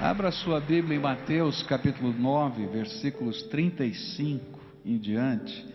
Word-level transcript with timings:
Abra 0.00 0.30
sua 0.30 0.60
Bíblia 0.60 0.96
em 0.96 1.00
Mateus 1.00 1.60
capítulo 1.64 2.12
9, 2.12 2.66
versículos 2.68 3.42
35 3.48 4.60
em 4.84 4.96
diante, 4.96 5.66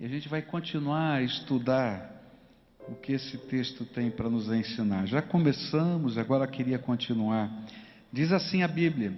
e 0.00 0.04
a 0.04 0.08
gente 0.08 0.28
vai 0.28 0.42
continuar 0.42 1.12
a 1.12 1.22
estudar 1.22 2.10
o 2.88 2.96
que 2.96 3.12
esse 3.12 3.38
texto 3.38 3.84
tem 3.84 4.10
para 4.10 4.28
nos 4.28 4.48
ensinar. 4.48 5.06
Já 5.06 5.22
começamos, 5.22 6.18
agora 6.18 6.44
queria 6.48 6.76
continuar. 6.76 7.48
Diz 8.12 8.32
assim 8.32 8.64
a 8.64 8.68
Bíblia: 8.68 9.14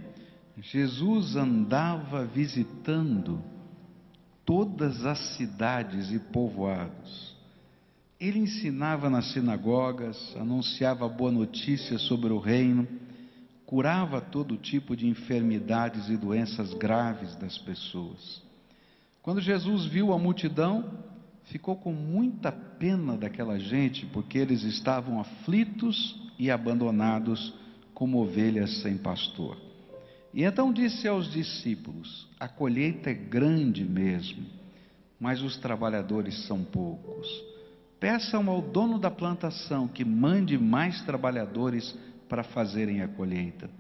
Jesus 0.61 1.37
andava 1.37 2.27
visitando 2.27 3.43
todas 4.45 5.07
as 5.07 5.37
cidades 5.39 6.13
e 6.13 6.19
povoados. 6.19 7.35
Ele 8.21 8.41
ensinava 8.41 9.09
nas 9.09 9.33
sinagogas, 9.33 10.37
anunciava 10.37 11.09
boa 11.09 11.33
notícia 11.33 11.97
sobre 11.97 12.31
o 12.31 12.39
reino 12.39 13.04
curava 13.67 14.21
todo 14.21 14.57
tipo 14.57 14.97
de 14.97 15.07
enfermidades 15.07 16.09
e 16.09 16.17
doenças 16.17 16.73
graves 16.75 17.35
das 17.37 17.57
pessoas. 17.59 18.43
Quando 19.23 19.41
Jesus 19.41 19.87
viu 19.87 20.13
a 20.13 20.19
multidão, 20.19 20.85
ficou 21.45 21.77
com 21.77 21.93
muita 21.93 22.53
pena 22.53 23.17
daquela 23.17 23.59
gente, 23.59 24.07
porque 24.07 24.39
eles 24.39 24.63
estavam 24.63 25.19
aflitos 25.21 26.21
e 26.39 26.51
abandonados 26.51 27.55
como 27.95 28.19
ovelhas 28.19 28.83
sem 28.83 28.99
pastor. 28.99 29.57
E 30.33 30.43
então 30.43 30.73
disse 30.73 31.07
aos 31.07 31.31
discípulos: 31.33 32.29
A 32.39 32.49
colheita 32.49 33.11
é 33.11 33.15
grande 33.15 33.85
mesmo, 33.85 34.45
mas 35.19 35.41
os 35.41 35.57
trabalhadores 35.57 36.47
são 36.47 36.63
poucos. 36.65 37.27
Peçam 38.01 38.51
ao 38.51 38.61
dono 38.61 38.99
da 38.99 39.11
plantação 39.11 39.89
que 39.89 40.05
mande 40.05 40.59
mais 40.59 41.01
trabalhadores 41.03 41.97
para 42.29 42.43
fazerem 42.43 43.03
a 43.03 43.09
colheita. 43.09 43.71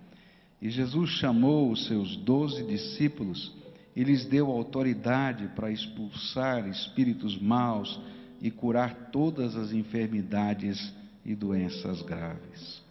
E 0.60 0.70
Jesus 0.70 1.10
chamou 1.10 1.70
os 1.70 1.86
seus 1.86 2.16
doze 2.16 2.64
discípulos 2.64 3.54
e 3.94 4.02
lhes 4.02 4.24
deu 4.24 4.50
autoridade 4.50 5.48
para 5.54 5.70
expulsar 5.70 6.68
espíritos 6.68 7.38
maus 7.38 8.00
e 8.40 8.50
curar 8.50 9.10
todas 9.10 9.56
as 9.56 9.72
enfermidades 9.72 10.92
e 11.24 11.34
doenças 11.34 12.02
graves. 12.02 12.82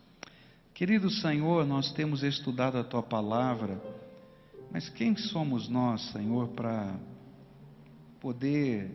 Querido 0.73 1.09
Senhor, 1.09 1.65
nós 1.65 1.91
temos 1.91 2.23
estudado 2.23 2.77
a 2.77 2.83
tua 2.83 3.03
palavra, 3.03 3.79
mas 4.71 4.89
quem 4.89 5.15
somos 5.15 5.69
nós, 5.69 6.01
Senhor, 6.11 6.47
para 6.49 6.97
poder 8.19 8.89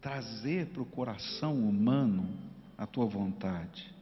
trazer 0.00 0.66
para 0.66 0.82
o 0.82 0.86
coração 0.86 1.54
humano 1.54 2.28
a 2.76 2.86
tua 2.86 3.06
vontade? 3.06 3.99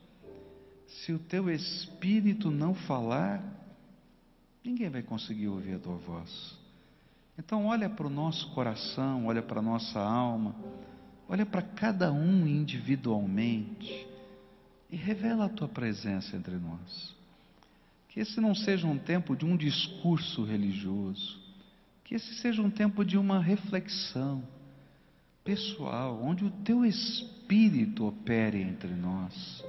Se 0.89 1.13
o 1.13 1.19
teu 1.19 1.51
espírito 1.51 2.51
não 2.51 2.75
falar, 2.75 3.43
ninguém 4.65 4.89
vai 4.89 5.03
conseguir 5.03 5.49
ouvir 5.49 5.75
a 5.75 5.79
tua 5.79 5.97
voz. 5.97 6.57
Então, 7.39 7.67
olha 7.67 7.89
para 7.89 8.07
o 8.07 8.11
nosso 8.11 8.51
coração, 8.53 9.27
olha 9.27 9.43
para 9.43 9.61
a 9.61 9.63
nossa 9.63 10.01
alma, 10.01 10.55
olha 11.29 11.45
para 11.45 11.63
cada 11.63 12.11
um 12.11 12.47
individualmente 12.47 14.07
e 14.91 14.97
revela 14.97 15.45
a 15.45 15.49
tua 15.49 15.69
presença 15.69 16.37
entre 16.37 16.57
nós. 16.57 17.15
Que 18.09 18.21
esse 18.21 18.41
não 18.41 18.55
seja 18.55 18.87
um 18.87 18.99
tempo 18.99 19.37
de 19.37 19.45
um 19.45 19.57
discurso 19.57 20.43
religioso, 20.43 21.39
que 22.03 22.15
esse 22.15 22.35
seja 22.37 22.63
um 22.63 22.71
tempo 22.71 23.05
de 23.05 23.19
uma 23.19 23.41
reflexão 23.41 24.43
pessoal, 25.45 26.21
onde 26.23 26.45
o 26.45 26.51
teu 26.51 26.85
espírito 26.85 28.07
opere 28.07 28.63
entre 28.63 28.95
nós 28.95 29.63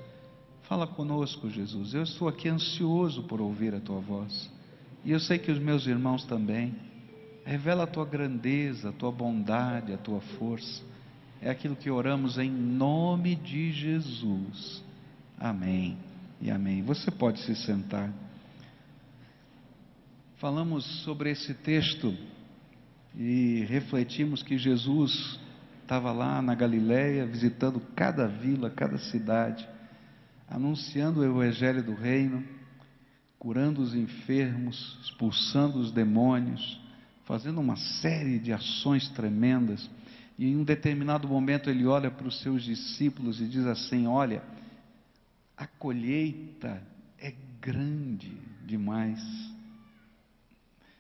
Fala 0.70 0.86
conosco, 0.86 1.50
Jesus. 1.50 1.96
Eu 1.96 2.04
estou 2.04 2.28
aqui 2.28 2.48
ansioso 2.48 3.24
por 3.24 3.42
ouvir 3.42 3.74
a 3.74 3.80
tua 3.80 4.00
voz. 4.00 4.52
E 5.04 5.12
eu 5.12 5.20
sei 5.20 5.40
que 5.40 5.52
os 5.52 5.58
meus 5.58 5.88
irmãos 5.88 6.24
também. 6.26 6.76
Revela 7.44 7.86
a 7.86 7.88
tua 7.88 8.06
grandeza, 8.06 8.90
a 8.90 8.92
tua 8.92 9.12
bondade, 9.12 9.92
a 9.92 9.98
tua 9.98 10.22
força. 10.38 10.84
É 11.42 11.50
aquilo 11.50 11.76
que 11.76 11.90
oramos 11.90 12.38
em 12.38 12.52
nome 12.52 13.36
de 13.36 13.72
Jesus. 13.72 14.84
Amém 15.40 15.98
e 16.40 16.52
amém. 16.52 16.84
Você 16.84 17.10
pode 17.10 17.40
se 17.40 17.56
sentar. 17.56 18.14
Falamos 20.38 20.86
sobre 21.04 21.32
esse 21.32 21.56
texto 21.56 22.16
e 23.18 23.66
refletimos 23.68 24.44
que 24.44 24.56
Jesus 24.56 25.40
estava 25.82 26.12
lá 26.12 26.44
na 26.44 26.54
Galiléia 26.54 27.26
visitando 27.26 27.82
cada 27.96 28.28
vila, 28.28 28.70
cada 28.70 29.00
cidade 29.00 29.68
anunciando 30.50 31.20
o 31.20 31.26
evangelho 31.26 31.84
do 31.84 31.94
reino, 31.94 32.44
curando 33.38 33.82
os 33.82 33.94
enfermos, 33.94 34.98
expulsando 35.04 35.80
os 35.80 35.92
demônios, 35.92 36.82
fazendo 37.26 37.62
uma 37.62 37.76
série 37.76 38.40
de 38.40 38.52
ações 38.52 39.08
tremendas. 39.10 39.90
E 40.38 40.48
em 40.48 40.58
um 40.58 40.64
determinado 40.64 41.28
momento 41.28 41.70
ele 41.70 41.86
olha 41.86 42.10
para 42.10 42.28
os 42.28 42.42
seus 42.42 42.64
discípulos 42.64 43.40
e 43.40 43.46
diz 43.46 43.66
assim: 43.66 44.08
Olha, 44.08 44.42
a 45.56 45.68
colheita 45.68 46.82
é 47.20 47.34
grande 47.62 48.36
demais 48.66 49.22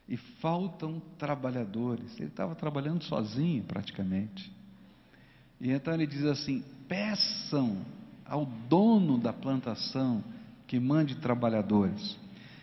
e 0.07 0.17
faltam 0.17 1.01
trabalhadores. 1.17 2.17
Ele 2.19 2.29
estava 2.29 2.55
trabalhando 2.55 3.03
sozinho 3.03 3.63
praticamente. 3.63 4.51
E 5.61 5.71
então 5.71 5.93
ele 5.93 6.07
diz 6.07 6.25
assim: 6.25 6.63
peçam 6.87 7.85
ao 8.29 8.45
dono 8.45 9.17
da 9.17 9.33
plantação 9.33 10.23
que 10.67 10.79
mande 10.79 11.15
trabalhadores. 11.15 12.17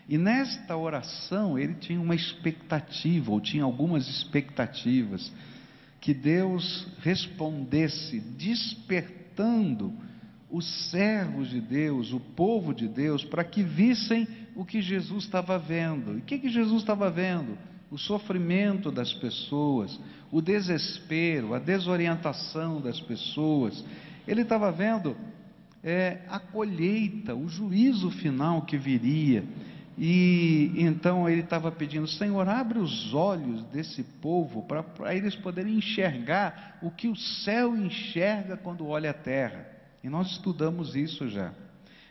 E 0.09 0.17
nesta 0.17 0.77
oração 0.77 1.59
ele 1.59 1.75
tinha 1.75 1.99
uma 1.99 2.15
expectativa, 2.15 3.31
ou 3.31 3.41
tinha 3.41 3.63
algumas 3.63 4.07
expectativas, 4.07 5.31
que 5.99 6.13
Deus 6.13 6.87
respondesse, 7.01 8.19
despertando 8.19 9.93
os 10.49 10.65
servos 10.89 11.49
de 11.49 11.59
Deus, 11.59 12.13
o 12.13 12.19
povo 12.19 12.73
de 12.73 12.87
Deus, 12.87 13.25
para 13.25 13.43
que 13.43 13.61
vissem 13.61 14.25
o 14.55 14.63
que 14.63 14.81
Jesus 14.81 15.25
estava 15.25 15.59
vendo. 15.59 16.13
E 16.13 16.17
o 16.19 16.21
que, 16.21 16.39
que 16.39 16.49
Jesus 16.49 16.81
estava 16.81 17.09
vendo? 17.09 17.57
O 17.91 17.97
sofrimento 17.97 18.89
das 18.89 19.13
pessoas, 19.13 19.99
o 20.31 20.41
desespero, 20.41 21.53
a 21.53 21.59
desorientação 21.59 22.79
das 22.79 23.01
pessoas. 23.01 23.83
Ele 24.25 24.41
estava 24.41 24.71
vendo 24.71 25.17
é, 25.83 26.21
a 26.27 26.39
colheita, 26.39 27.35
o 27.35 27.47
juízo 27.47 28.09
final 28.11 28.63
que 28.63 28.77
viria. 28.77 29.43
E 29.97 30.73
então 30.75 31.27
ele 31.27 31.41
estava 31.41 31.71
pedindo: 31.71 32.07
Senhor, 32.07 32.47
abre 32.47 32.77
os 32.77 33.13
olhos 33.13 33.63
desse 33.65 34.03
povo 34.03 34.63
para 34.63 35.15
eles 35.15 35.35
poderem 35.35 35.75
enxergar 35.75 36.77
o 36.81 36.91
que 36.91 37.07
o 37.07 37.15
céu 37.15 37.75
enxerga 37.75 38.55
quando 38.55 38.85
olha 38.87 39.09
a 39.09 39.13
terra. 39.13 39.65
E 40.03 40.09
nós 40.09 40.31
estudamos 40.31 40.95
isso 40.95 41.27
já. 41.27 41.51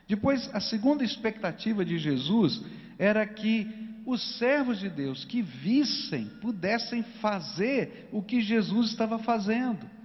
Depois, 0.09 0.51
a 0.53 0.61
segunda 0.61 1.05
expectativa 1.05 1.85
de 1.85 1.99
Jesus 1.99 2.63
era 2.99 3.27
que 3.27 3.87
os 4.05 4.39
servos 4.39 4.79
de 4.79 4.89
Deus 4.89 5.25
que 5.25 5.43
vissem 5.43 6.27
pudessem 6.41 7.03
fazer 7.21 8.09
o 8.13 8.23
que 8.23 8.41
Jesus 8.41 8.91
estava 8.91 9.19
fazendo. 9.19 9.96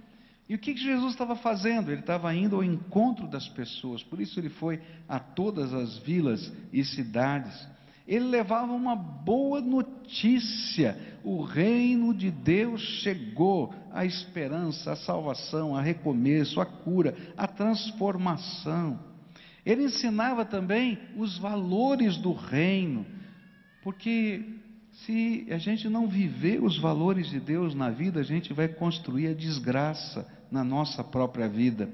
E 0.52 0.54
o 0.54 0.58
que 0.58 0.76
Jesus 0.76 1.12
estava 1.12 1.34
fazendo? 1.34 1.90
Ele 1.90 2.02
estava 2.02 2.34
indo 2.34 2.56
ao 2.56 2.62
encontro 2.62 3.26
das 3.26 3.48
pessoas, 3.48 4.02
por 4.02 4.20
isso 4.20 4.38
ele 4.38 4.50
foi 4.50 4.82
a 5.08 5.18
todas 5.18 5.72
as 5.72 5.96
vilas 6.00 6.52
e 6.70 6.84
cidades. 6.84 7.66
Ele 8.06 8.26
levava 8.26 8.70
uma 8.70 8.94
boa 8.94 9.62
notícia: 9.62 10.94
o 11.24 11.40
reino 11.42 12.12
de 12.12 12.30
Deus 12.30 12.82
chegou, 13.02 13.74
a 13.90 14.04
esperança, 14.04 14.92
a 14.92 14.96
salvação, 14.96 15.74
a 15.74 15.80
recomeço, 15.80 16.60
a 16.60 16.66
cura, 16.66 17.16
a 17.34 17.46
transformação. 17.46 19.00
Ele 19.64 19.84
ensinava 19.84 20.44
também 20.44 20.98
os 21.16 21.38
valores 21.38 22.18
do 22.18 22.34
reino, 22.34 23.06
porque 23.82 24.44
se 25.06 25.46
a 25.50 25.56
gente 25.56 25.88
não 25.88 26.06
viver 26.06 26.62
os 26.62 26.78
valores 26.78 27.30
de 27.30 27.40
Deus 27.40 27.74
na 27.74 27.88
vida, 27.88 28.20
a 28.20 28.22
gente 28.22 28.52
vai 28.52 28.68
construir 28.68 29.28
a 29.28 29.34
desgraça 29.34 30.41
na 30.52 30.62
nossa 30.62 31.02
própria 31.02 31.48
vida. 31.48 31.88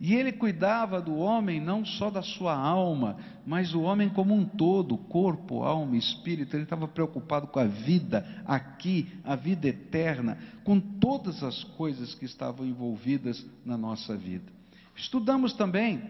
E 0.00 0.14
ele 0.14 0.32
cuidava 0.32 1.00
do 1.00 1.16
homem 1.16 1.60
não 1.60 1.84
só 1.84 2.08
da 2.08 2.22
sua 2.22 2.56
alma, 2.56 3.18
mas 3.44 3.74
o 3.74 3.82
homem 3.82 4.08
como 4.08 4.32
um 4.32 4.44
todo, 4.44 4.96
corpo, 4.96 5.64
alma, 5.64 5.96
espírito. 5.96 6.54
Ele 6.54 6.62
estava 6.62 6.86
preocupado 6.86 7.48
com 7.48 7.58
a 7.58 7.64
vida 7.64 8.24
aqui, 8.46 9.08
a 9.24 9.34
vida 9.34 9.68
eterna, 9.68 10.38
com 10.62 10.78
todas 10.78 11.42
as 11.42 11.64
coisas 11.64 12.14
que 12.14 12.24
estavam 12.24 12.64
envolvidas 12.64 13.44
na 13.64 13.76
nossa 13.76 14.16
vida. 14.16 14.52
Estudamos 14.96 15.52
também 15.52 16.02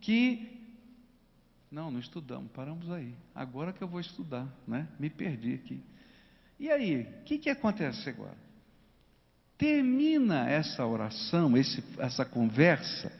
que 0.00 0.58
não, 1.70 1.90
não 1.92 2.00
estudamos, 2.00 2.50
paramos 2.52 2.90
aí. 2.90 3.14
Agora 3.34 3.72
que 3.72 3.82
eu 3.82 3.88
vou 3.88 4.00
estudar, 4.00 4.48
né? 4.66 4.88
Me 4.98 5.08
perdi 5.10 5.54
aqui. 5.54 5.80
E 6.58 6.70
aí, 6.70 7.02
o 7.02 7.24
que, 7.24 7.38
que 7.38 7.50
acontece 7.50 8.08
agora? 8.08 8.47
Termina 9.58 10.48
essa 10.48 10.86
oração, 10.86 11.56
esse, 11.56 11.82
essa 11.98 12.24
conversa, 12.24 13.12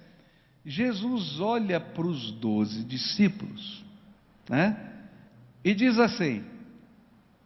Jesus 0.65 1.41
olha 1.41 1.81
para 1.81 2.07
os 2.07 2.31
doze 2.31 2.85
discípulos, 2.85 3.85
né? 4.49 4.77
e 5.65 5.75
diz 5.75 5.99
assim: 5.99 6.45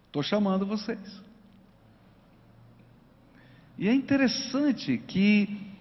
Estou 0.07 0.23
chamando 0.23 0.67
vocês. 0.67 1.23
E 3.79 3.89
é 3.89 3.95
interessante 3.95 4.99
que 4.99 5.73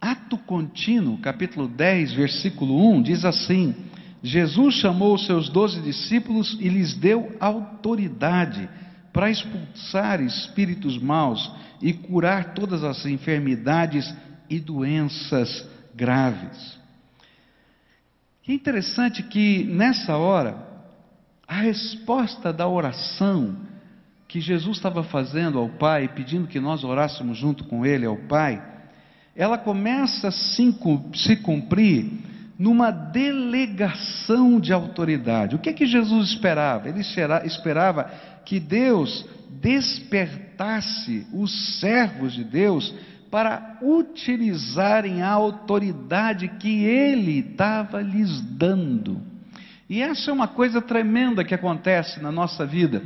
Ato 0.00 0.36
Contínuo, 0.36 1.16
capítulo 1.18 1.66
10, 1.66 2.12
versículo 2.12 2.96
1, 2.96 3.02
diz 3.02 3.24
assim: 3.24 3.74
Jesus 4.22 4.74
chamou 4.74 5.14
os 5.14 5.24
seus 5.24 5.48
doze 5.48 5.80
discípulos 5.80 6.58
e 6.60 6.68
lhes 6.68 6.94
deu 6.94 7.34
autoridade 7.40 8.68
para 9.14 9.30
expulsar 9.30 10.20
espíritos 10.20 10.98
maus 10.98 11.48
e 11.80 11.92
curar 11.92 12.52
todas 12.52 12.82
as 12.82 13.06
enfermidades 13.06 14.12
e 14.50 14.58
doenças 14.58 15.64
graves. 15.94 16.76
É 18.46 18.52
interessante 18.52 19.22
que 19.22 19.64
nessa 19.64 20.16
hora, 20.16 20.58
a 21.46 21.60
resposta 21.60 22.52
da 22.52 22.66
oração 22.66 23.56
que 24.26 24.40
Jesus 24.40 24.78
estava 24.78 25.04
fazendo 25.04 25.60
ao 25.60 25.68
Pai, 25.68 26.08
pedindo 26.08 26.48
que 26.48 26.58
nós 26.58 26.82
orássemos 26.82 27.38
junto 27.38 27.62
com 27.64 27.86
Ele 27.86 28.04
ao 28.04 28.16
Pai, 28.16 28.60
ela 29.36 29.56
começa 29.56 30.28
a 30.28 30.32
se 30.32 31.36
cumprir 31.40 32.33
numa 32.58 32.90
delegação 32.90 34.60
de 34.60 34.72
autoridade. 34.72 35.56
O 35.56 35.58
que 35.58 35.70
é 35.70 35.72
que 35.72 35.86
Jesus 35.86 36.30
esperava? 36.30 36.88
Ele 36.88 37.00
esperava 37.00 38.04
que 38.44 38.60
Deus 38.60 39.26
despertasse 39.60 41.26
os 41.32 41.80
servos 41.80 42.32
de 42.32 42.44
Deus 42.44 42.94
para 43.30 43.78
utilizarem 43.82 45.22
a 45.22 45.30
autoridade 45.30 46.48
que 46.60 46.84
Ele 46.84 47.40
estava 47.40 48.00
lhes 48.00 48.40
dando. 48.40 49.20
E 49.90 50.00
essa 50.02 50.30
é 50.30 50.34
uma 50.34 50.48
coisa 50.48 50.80
tremenda 50.80 51.44
que 51.44 51.54
acontece 51.54 52.22
na 52.22 52.30
nossa 52.30 52.64
vida. 52.64 53.02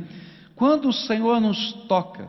Quando 0.55 0.89
o 0.89 0.93
Senhor 0.93 1.41
nos 1.41 1.73
toca, 1.87 2.27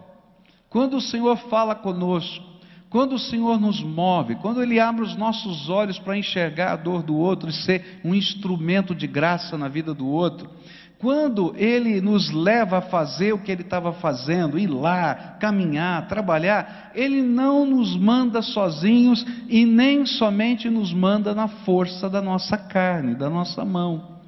quando 0.68 0.96
o 0.96 1.00
Senhor 1.00 1.36
fala 1.50 1.74
conosco, 1.74 2.49
quando 2.90 3.14
o 3.14 3.18
Senhor 3.18 3.60
nos 3.60 3.80
move, 3.80 4.34
quando 4.34 4.60
Ele 4.60 4.80
abre 4.80 5.04
os 5.04 5.16
nossos 5.16 5.68
olhos 5.70 5.98
para 6.00 6.18
enxergar 6.18 6.72
a 6.72 6.76
dor 6.76 7.04
do 7.04 7.16
outro 7.16 7.48
e 7.48 7.52
ser 7.52 8.00
um 8.04 8.12
instrumento 8.12 8.94
de 8.96 9.06
graça 9.06 9.56
na 9.56 9.68
vida 9.68 9.94
do 9.94 10.08
outro, 10.08 10.50
quando 10.98 11.54
Ele 11.56 12.00
nos 12.00 12.30
leva 12.30 12.78
a 12.78 12.82
fazer 12.82 13.32
o 13.32 13.38
que 13.38 13.52
Ele 13.52 13.62
estava 13.62 13.92
fazendo, 13.92 14.58
ir 14.58 14.66
lá, 14.66 15.36
caminhar, 15.40 16.08
trabalhar, 16.08 16.90
Ele 16.92 17.22
não 17.22 17.64
nos 17.64 17.96
manda 17.96 18.42
sozinhos 18.42 19.24
e 19.48 19.64
nem 19.64 20.04
somente 20.04 20.68
nos 20.68 20.92
manda 20.92 21.32
na 21.32 21.46
força 21.46 22.10
da 22.10 22.20
nossa 22.20 22.58
carne, 22.58 23.14
da 23.14 23.30
nossa 23.30 23.64
mão. 23.64 24.18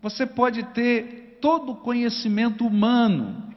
Você 0.00 0.24
pode 0.24 0.62
ter 0.66 1.38
todo 1.42 1.72
o 1.72 1.76
conhecimento 1.76 2.64
humano, 2.64 3.51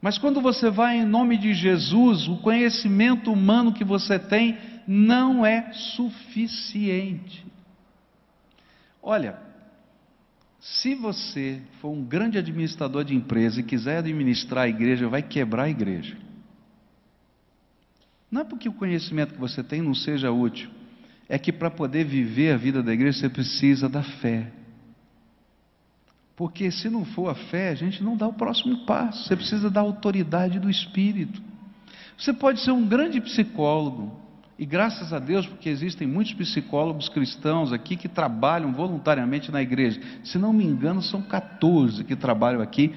mas 0.00 0.16
quando 0.16 0.40
você 0.40 0.70
vai 0.70 0.98
em 0.98 1.04
nome 1.04 1.36
de 1.36 1.52
Jesus, 1.52 2.26
o 2.26 2.38
conhecimento 2.38 3.30
humano 3.30 3.72
que 3.72 3.84
você 3.84 4.18
tem 4.18 4.58
não 4.86 5.44
é 5.44 5.72
suficiente. 5.72 7.46
Olha, 9.02 9.38
se 10.58 10.94
você 10.94 11.60
for 11.80 11.90
um 11.90 12.02
grande 12.02 12.38
administrador 12.38 13.04
de 13.04 13.14
empresa 13.14 13.60
e 13.60 13.64
quiser 13.64 13.98
administrar 13.98 14.64
a 14.64 14.68
igreja, 14.68 15.08
vai 15.08 15.22
quebrar 15.22 15.64
a 15.64 15.70
igreja. 15.70 16.16
Não 18.30 18.42
é 18.42 18.44
porque 18.44 18.68
o 18.68 18.72
conhecimento 18.72 19.34
que 19.34 19.40
você 19.40 19.62
tem 19.62 19.82
não 19.82 19.94
seja 19.94 20.30
útil, 20.30 20.70
é 21.28 21.38
que 21.38 21.52
para 21.52 21.70
poder 21.70 22.04
viver 22.04 22.52
a 22.52 22.56
vida 22.56 22.82
da 22.82 22.92
igreja 22.92 23.18
você 23.18 23.28
precisa 23.28 23.88
da 23.88 24.02
fé. 24.02 24.52
Porque 26.40 26.70
se 26.70 26.88
não 26.88 27.04
for 27.04 27.28
a 27.28 27.34
fé, 27.34 27.68
a 27.68 27.74
gente 27.74 28.02
não 28.02 28.16
dá 28.16 28.26
o 28.26 28.32
próximo 28.32 28.86
passo. 28.86 29.24
Você 29.24 29.36
precisa 29.36 29.68
da 29.68 29.82
autoridade 29.82 30.58
do 30.58 30.70
Espírito. 30.70 31.38
Você 32.16 32.32
pode 32.32 32.60
ser 32.60 32.70
um 32.70 32.88
grande 32.88 33.20
psicólogo, 33.20 34.18
e 34.58 34.64
graças 34.64 35.12
a 35.12 35.18
Deus, 35.18 35.46
porque 35.46 35.68
existem 35.68 36.08
muitos 36.08 36.32
psicólogos 36.32 37.10
cristãos 37.10 37.74
aqui 37.74 37.94
que 37.94 38.08
trabalham 38.08 38.72
voluntariamente 38.72 39.52
na 39.52 39.60
igreja. 39.60 40.00
Se 40.24 40.38
não 40.38 40.50
me 40.50 40.64
engano, 40.64 41.02
são 41.02 41.20
14 41.20 42.04
que 42.04 42.16
trabalham 42.16 42.62
aqui 42.62 42.94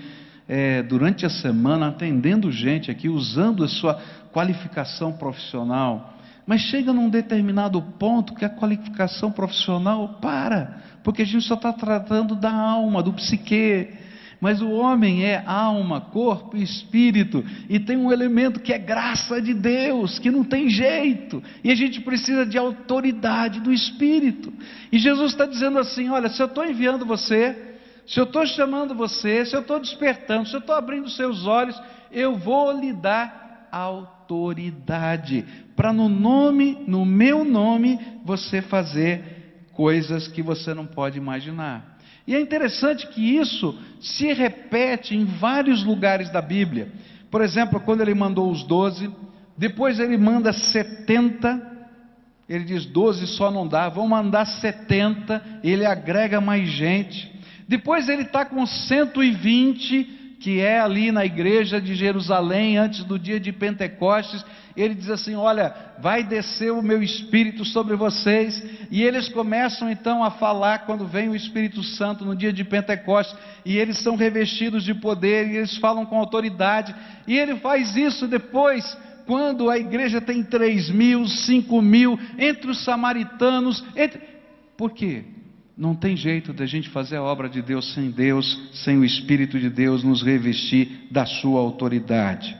é, 0.47 0.81
durante 0.81 1.25
a 1.25 1.29
semana, 1.29 1.89
atendendo 1.89 2.49
gente 2.49 2.89
aqui, 2.89 3.09
usando 3.09 3.65
a 3.65 3.67
sua 3.67 4.01
qualificação 4.31 5.11
profissional. 5.11 6.13
Mas 6.47 6.61
chega 6.61 6.93
num 6.93 7.09
determinado 7.09 7.81
ponto 7.81 8.35
que 8.35 8.45
a 8.45 8.49
qualificação 8.49 9.33
profissional 9.33 10.17
para 10.21 10.92
porque 11.03 11.23
a 11.23 11.25
gente 11.25 11.45
só 11.45 11.55
está 11.55 11.73
tratando 11.73 12.35
da 12.35 12.51
alma, 12.51 13.03
do 13.03 13.13
psique. 13.13 13.89
Mas 14.39 14.61
o 14.61 14.71
homem 14.71 15.23
é 15.23 15.41
alma, 15.45 16.01
corpo 16.01 16.57
e 16.57 16.63
espírito, 16.63 17.45
e 17.69 17.79
tem 17.79 17.95
um 17.95 18.11
elemento 18.11 18.59
que 18.59 18.73
é 18.73 18.77
graça 18.77 19.41
de 19.41 19.53
Deus, 19.53 20.19
que 20.19 20.29
não 20.29 20.43
tem 20.43 20.69
jeito, 20.69 21.41
e 21.63 21.71
a 21.71 21.75
gente 21.75 22.01
precisa 22.01 22.45
de 22.45 22.57
autoridade 22.57 23.61
do 23.61 23.71
espírito. 23.71 24.51
E 24.91 24.99
Jesus 24.99 25.31
está 25.31 25.45
dizendo 25.45 25.79
assim: 25.79 26.09
olha, 26.09 26.27
se 26.27 26.41
eu 26.41 26.47
estou 26.47 26.65
enviando 26.65 27.05
você, 27.05 27.77
se 28.05 28.19
eu 28.19 28.25
estou 28.25 28.45
chamando 28.45 28.93
você, 28.93 29.45
se 29.45 29.55
eu 29.55 29.61
estou 29.61 29.79
despertando, 29.79 30.49
se 30.49 30.53
eu 30.53 30.59
estou 30.59 30.75
abrindo 30.75 31.09
seus 31.09 31.45
olhos, 31.47 31.81
eu 32.11 32.35
vou 32.35 32.69
lhe 32.77 32.91
dar 32.91 33.69
autoridade, 33.71 35.45
para 35.73 35.93
no 35.93 36.09
nome, 36.09 36.83
no 36.85 37.05
meu 37.05 37.45
nome, 37.45 37.97
você 38.25 38.61
fazer 38.61 39.42
coisas 39.73 40.27
que 40.27 40.41
você 40.41 40.73
não 40.73 40.85
pode 40.85 41.17
imaginar. 41.17 41.97
E 42.25 42.35
é 42.35 42.39
interessante 42.39 43.07
que 43.07 43.21
isso 43.21 43.77
se 43.99 44.31
repete 44.31 45.15
em 45.15 45.25
vários 45.25 45.83
lugares 45.83 46.29
da 46.29 46.41
Bíblia. 46.41 46.91
Por 47.29 47.41
exemplo, 47.41 47.79
quando 47.79 48.01
ele 48.01 48.13
mandou 48.13 48.49
os 48.49 48.63
doze, 48.63 49.11
depois 49.57 49.99
ele 49.99 50.17
manda 50.17 50.53
setenta, 50.53 51.61
ele 52.47 52.63
diz 52.63 52.85
doze 52.85 53.27
só 53.27 53.51
não 53.51 53.67
dá, 53.67 53.89
vão 53.89 54.07
mandar 54.07 54.45
setenta, 54.45 55.43
ele 55.63 55.85
agrega 55.85 56.39
mais 56.39 56.69
gente. 56.69 57.31
Depois 57.67 58.07
ele 58.07 58.21
está 58.23 58.45
com 58.45 58.65
120 58.65 60.22
que 60.43 60.59
é 60.59 60.77
ali 60.77 61.09
na 61.09 61.25
igreja 61.25 61.79
de 61.79 61.95
Jerusalém, 61.95 62.77
antes 62.77 63.05
do 63.05 63.17
dia 63.17 63.39
de 63.39 63.53
Pentecostes, 63.53 64.43
ele 64.75 64.93
diz 64.93 65.09
assim: 65.09 65.35
Olha, 65.35 65.73
vai 65.99 66.21
descer 66.21 66.69
o 66.73 66.81
meu 66.81 67.01
espírito 67.01 67.63
sobre 67.63 67.95
vocês, 67.95 68.61
e 68.91 69.01
eles 69.03 69.29
começam 69.29 69.89
então 69.89 70.21
a 70.21 70.31
falar 70.31 70.79
quando 70.79 71.07
vem 71.07 71.29
o 71.29 71.35
Espírito 71.35 71.81
Santo 71.81 72.25
no 72.25 72.35
dia 72.35 72.51
de 72.51 72.65
Pentecostes, 72.65 73.33
e 73.63 73.77
eles 73.77 73.99
são 73.99 74.17
revestidos 74.17 74.83
de 74.83 74.93
poder, 74.93 75.47
e 75.47 75.55
eles 75.55 75.77
falam 75.77 76.05
com 76.05 76.17
autoridade, 76.17 76.93
e 77.25 77.39
ele 77.39 77.55
faz 77.61 77.95
isso 77.95 78.27
depois 78.27 78.97
quando 79.25 79.69
a 79.69 79.77
igreja 79.77 80.19
tem 80.19 80.43
três 80.43 80.89
mil, 80.89 81.25
cinco 81.25 81.81
mil, 81.81 82.19
entre 82.37 82.69
os 82.69 82.83
samaritanos, 82.83 83.81
entre... 83.95 84.19
por 84.75 84.91
quê? 84.91 85.23
Não 85.75 85.95
tem 85.95 86.15
jeito 86.15 86.53
da 86.53 86.67
gente 86.67 86.89
fazer 86.89 87.15
a 87.15 87.23
obra 87.23 87.49
de 87.49 87.61
Deus 87.61 87.93
sem 87.93 88.11
Deus, 88.11 88.69
sem 88.73 88.97
o 88.97 89.03
Espírito 89.03 89.59
de 89.59 89.69
Deus 89.69 90.03
nos 90.03 90.21
revestir 90.21 91.07
da 91.09 91.25
sua 91.25 91.59
autoridade. 91.59 92.55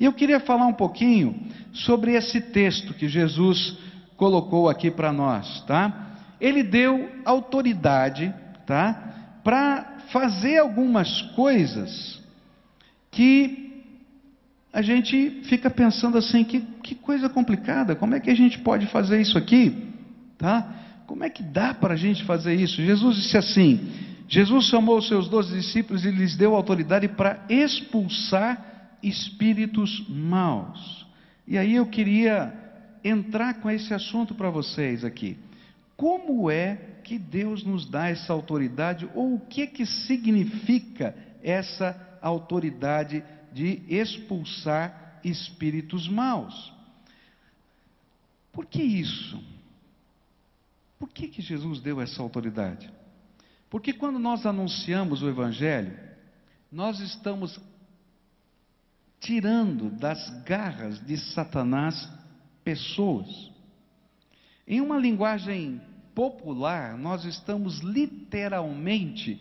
E 0.00 0.04
eu 0.04 0.12
queria 0.12 0.40
falar 0.40 0.66
um 0.66 0.72
pouquinho 0.72 1.46
sobre 1.72 2.12
esse 2.14 2.40
texto 2.40 2.92
que 2.92 3.08
Jesus 3.08 3.78
colocou 4.16 4.68
aqui 4.68 4.90
para 4.90 5.12
nós, 5.12 5.60
tá? 5.62 6.16
Ele 6.40 6.62
deu 6.62 7.08
autoridade, 7.24 8.34
tá? 8.66 9.38
Para 9.44 9.98
fazer 10.10 10.58
algumas 10.58 11.22
coisas 11.36 12.20
que 13.12 13.84
a 14.72 14.82
gente 14.82 15.42
fica 15.44 15.70
pensando 15.70 16.18
assim, 16.18 16.44
que, 16.44 16.60
que 16.82 16.94
coisa 16.94 17.28
complicada, 17.28 17.94
como 17.94 18.14
é 18.14 18.20
que 18.20 18.28
a 18.28 18.34
gente 18.34 18.58
pode 18.58 18.86
fazer 18.86 19.20
isso 19.20 19.38
aqui, 19.38 19.88
tá? 20.36 20.85
Como 21.06 21.22
é 21.22 21.30
que 21.30 21.42
dá 21.42 21.72
para 21.72 21.94
a 21.94 21.96
gente 21.96 22.24
fazer 22.24 22.54
isso? 22.54 22.82
Jesus 22.82 23.16
disse 23.16 23.36
assim: 23.36 23.88
Jesus 24.28 24.66
chamou 24.66 24.98
os 24.98 25.08
seus 25.08 25.28
doze 25.28 25.54
discípulos 25.54 26.04
e 26.04 26.10
lhes 26.10 26.36
deu 26.36 26.54
autoridade 26.54 27.08
para 27.08 27.44
expulsar 27.48 28.98
espíritos 29.02 30.04
maus. 30.08 31.06
E 31.46 31.56
aí 31.56 31.76
eu 31.76 31.86
queria 31.86 32.52
entrar 33.04 33.60
com 33.60 33.70
esse 33.70 33.94
assunto 33.94 34.34
para 34.34 34.50
vocês 34.50 35.04
aqui. 35.04 35.38
Como 35.96 36.50
é 36.50 36.76
que 37.04 37.18
Deus 37.18 37.64
nos 37.64 37.88
dá 37.88 38.08
essa 38.08 38.32
autoridade 38.32 39.08
ou 39.14 39.34
o 39.34 39.40
que 39.40 39.66
que 39.66 39.86
significa 39.86 41.14
essa 41.42 42.18
autoridade 42.20 43.22
de 43.52 43.82
expulsar 43.88 45.20
espíritos 45.24 46.08
maus? 46.08 46.74
Por 48.52 48.66
que 48.66 48.82
isso? 48.82 49.40
Por 50.98 51.08
que, 51.10 51.28
que 51.28 51.42
Jesus 51.42 51.80
deu 51.80 52.00
essa 52.00 52.22
autoridade? 52.22 52.90
Porque 53.68 53.92
quando 53.92 54.18
nós 54.18 54.46
anunciamos 54.46 55.22
o 55.22 55.28
Evangelho, 55.28 55.98
nós 56.70 57.00
estamos 57.00 57.60
tirando 59.20 59.90
das 59.90 60.30
garras 60.44 61.04
de 61.04 61.16
Satanás 61.18 62.08
pessoas. 62.62 63.50
Em 64.66 64.80
uma 64.80 64.98
linguagem 64.98 65.80
popular, 66.14 66.96
nós 66.96 67.24
estamos 67.24 67.80
literalmente 67.80 69.40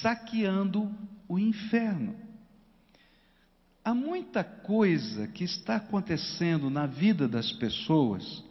saqueando 0.00 0.90
o 1.28 1.38
inferno. 1.38 2.16
Há 3.84 3.94
muita 3.94 4.42
coisa 4.42 5.28
que 5.28 5.44
está 5.44 5.76
acontecendo 5.76 6.70
na 6.70 6.86
vida 6.86 7.28
das 7.28 7.52
pessoas 7.52 8.42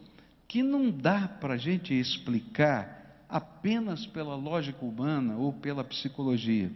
que 0.54 0.62
não 0.62 0.88
dá 0.88 1.26
para 1.26 1.54
a 1.54 1.56
gente 1.56 1.92
explicar 1.92 3.26
apenas 3.28 4.06
pela 4.06 4.36
lógica 4.36 4.84
humana 4.84 5.36
ou 5.36 5.52
pela 5.52 5.82
psicologia. 5.82 6.70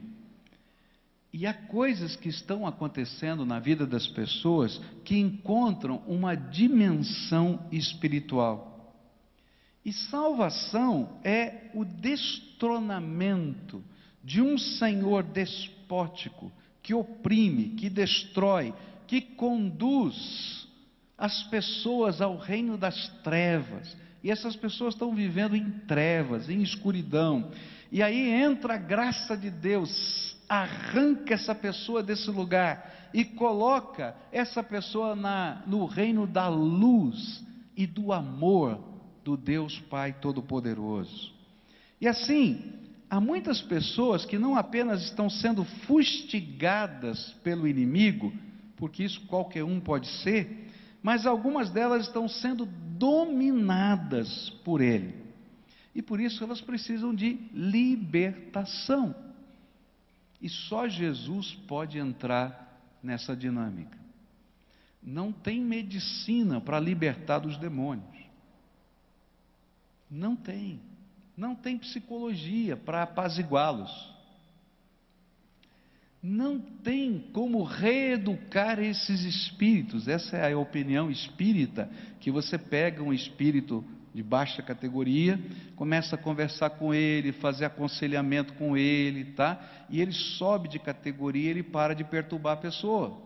E 1.32 1.46
há 1.46 1.54
coisas 1.54 2.16
que 2.16 2.28
estão 2.28 2.66
acontecendo 2.66 3.46
na 3.46 3.60
vida 3.60 3.86
das 3.86 4.08
pessoas 4.08 4.80
que 5.04 5.16
encontram 5.16 6.02
uma 6.08 6.34
dimensão 6.34 7.68
espiritual. 7.70 8.96
E 9.84 9.92
salvação 9.92 11.20
é 11.22 11.70
o 11.72 11.84
destronamento 11.84 13.80
de 14.24 14.42
um 14.42 14.58
senhor 14.58 15.22
despótico 15.22 16.50
que 16.82 16.92
oprime, 16.92 17.76
que 17.76 17.88
destrói, 17.88 18.74
que 19.06 19.20
conduz 19.20 20.67
as 21.18 21.42
pessoas 21.44 22.22
ao 22.22 22.36
reino 22.36 22.78
das 22.78 23.08
trevas. 23.24 23.96
E 24.22 24.30
essas 24.30 24.54
pessoas 24.54 24.94
estão 24.94 25.14
vivendo 25.14 25.56
em 25.56 25.68
trevas, 25.86 26.48
em 26.48 26.62
escuridão. 26.62 27.50
E 27.90 28.02
aí 28.02 28.30
entra 28.30 28.74
a 28.74 28.78
graça 28.78 29.36
de 29.36 29.50
Deus, 29.50 30.36
arranca 30.48 31.34
essa 31.34 31.54
pessoa 31.54 32.02
desse 32.02 32.30
lugar 32.30 33.10
e 33.12 33.24
coloca 33.24 34.14
essa 34.30 34.62
pessoa 34.62 35.16
na, 35.16 35.62
no 35.66 35.86
reino 35.86 36.26
da 36.26 36.48
luz 36.48 37.42
e 37.76 37.86
do 37.86 38.12
amor 38.12 38.78
do 39.24 39.36
Deus 39.36 39.78
Pai 39.90 40.12
Todo-Poderoso. 40.20 41.32
E 42.00 42.06
assim, 42.06 42.72
há 43.08 43.20
muitas 43.20 43.60
pessoas 43.62 44.24
que 44.24 44.38
não 44.38 44.56
apenas 44.56 45.02
estão 45.04 45.28
sendo 45.28 45.64
fustigadas 45.64 47.34
pelo 47.42 47.66
inimigo, 47.66 48.32
porque 48.76 49.02
isso 49.02 49.20
qualquer 49.22 49.64
um 49.64 49.80
pode 49.80 50.06
ser, 50.06 50.67
mas 51.02 51.26
algumas 51.26 51.70
delas 51.70 52.06
estão 52.06 52.28
sendo 52.28 52.66
dominadas 52.66 54.50
por 54.64 54.80
ele. 54.80 55.14
E 55.94 56.02
por 56.02 56.20
isso 56.20 56.42
elas 56.44 56.60
precisam 56.60 57.14
de 57.14 57.34
libertação. 57.52 59.14
E 60.40 60.48
só 60.48 60.88
Jesus 60.88 61.54
pode 61.66 61.98
entrar 61.98 62.80
nessa 63.02 63.36
dinâmica. 63.36 63.98
Não 65.02 65.32
tem 65.32 65.60
medicina 65.60 66.60
para 66.60 66.78
libertar 66.78 67.38
dos 67.38 67.56
demônios. 67.56 68.18
Não 70.10 70.36
tem. 70.36 70.80
Não 71.36 71.54
tem 71.54 71.78
psicologia 71.78 72.76
para 72.76 73.04
apaziguá-los. 73.04 74.17
Não 76.22 76.58
tem 76.58 77.24
como 77.32 77.62
reeducar 77.62 78.80
esses 78.80 79.24
espíritos. 79.24 80.08
Essa 80.08 80.36
é 80.36 80.52
a 80.52 80.58
opinião 80.58 81.10
espírita, 81.10 81.88
que 82.20 82.30
você 82.30 82.58
pega 82.58 83.02
um 83.02 83.12
espírito 83.12 83.84
de 84.12 84.22
baixa 84.22 84.62
categoria, 84.62 85.38
começa 85.76 86.16
a 86.16 86.18
conversar 86.18 86.70
com 86.70 86.92
ele, 86.92 87.30
fazer 87.30 87.66
aconselhamento 87.66 88.52
com 88.54 88.76
ele, 88.76 89.26
tá? 89.26 89.86
E 89.88 90.00
ele 90.00 90.12
sobe 90.12 90.68
de 90.68 90.78
categoria, 90.78 91.50
ele 91.50 91.62
para 91.62 91.94
de 91.94 92.02
perturbar 92.02 92.54
a 92.54 92.60
pessoa. 92.60 93.16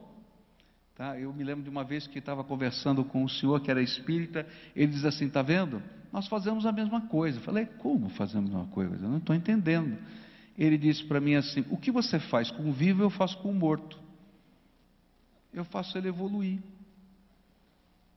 Tá? 0.94 1.18
Eu 1.18 1.32
me 1.32 1.42
lembro 1.42 1.64
de 1.64 1.70
uma 1.70 1.82
vez 1.82 2.06
que 2.06 2.18
estava 2.18 2.44
conversando 2.44 3.02
com 3.04 3.24
um 3.24 3.28
senhor 3.28 3.60
que 3.60 3.70
era 3.70 3.80
espírita, 3.80 4.46
ele 4.76 4.88
diz 4.88 5.06
assim: 5.06 5.30
"Tá 5.30 5.40
vendo? 5.40 5.82
Nós 6.12 6.28
fazemos 6.28 6.66
a 6.66 6.72
mesma 6.72 7.00
coisa". 7.08 7.38
Eu 7.38 7.42
falei: 7.42 7.64
"Como 7.64 8.10
fazemos 8.10 8.50
a 8.50 8.58
mesma 8.58 8.70
coisa? 8.70 8.94
Eu 8.96 9.08
não 9.08 9.16
estou 9.16 9.34
entendendo" 9.34 9.96
ele 10.56 10.76
disse 10.76 11.04
para 11.04 11.20
mim 11.20 11.34
assim: 11.34 11.64
O 11.70 11.76
que 11.76 11.90
você 11.90 12.18
faz 12.18 12.50
com 12.50 12.68
o 12.68 12.72
vivo, 12.72 13.02
eu 13.02 13.10
faço 13.10 13.38
com 13.38 13.50
o 13.50 13.54
morto. 13.54 13.98
Eu 15.52 15.64
faço 15.64 15.96
ele 15.96 16.08
evoluir. 16.08 16.60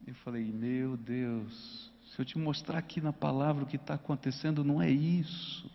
Eu 0.05 0.13
falei: 0.15 0.43
Meu 0.45 0.97
Deus, 0.97 1.91
se 2.11 2.19
eu 2.19 2.25
te 2.25 2.37
mostrar 2.37 2.77
aqui 2.77 3.01
na 3.01 3.13
palavra 3.13 3.63
o 3.63 3.67
que 3.67 3.75
está 3.77 3.95
acontecendo, 3.95 4.63
não 4.63 4.81
é 4.81 4.89
isso. 4.89 5.69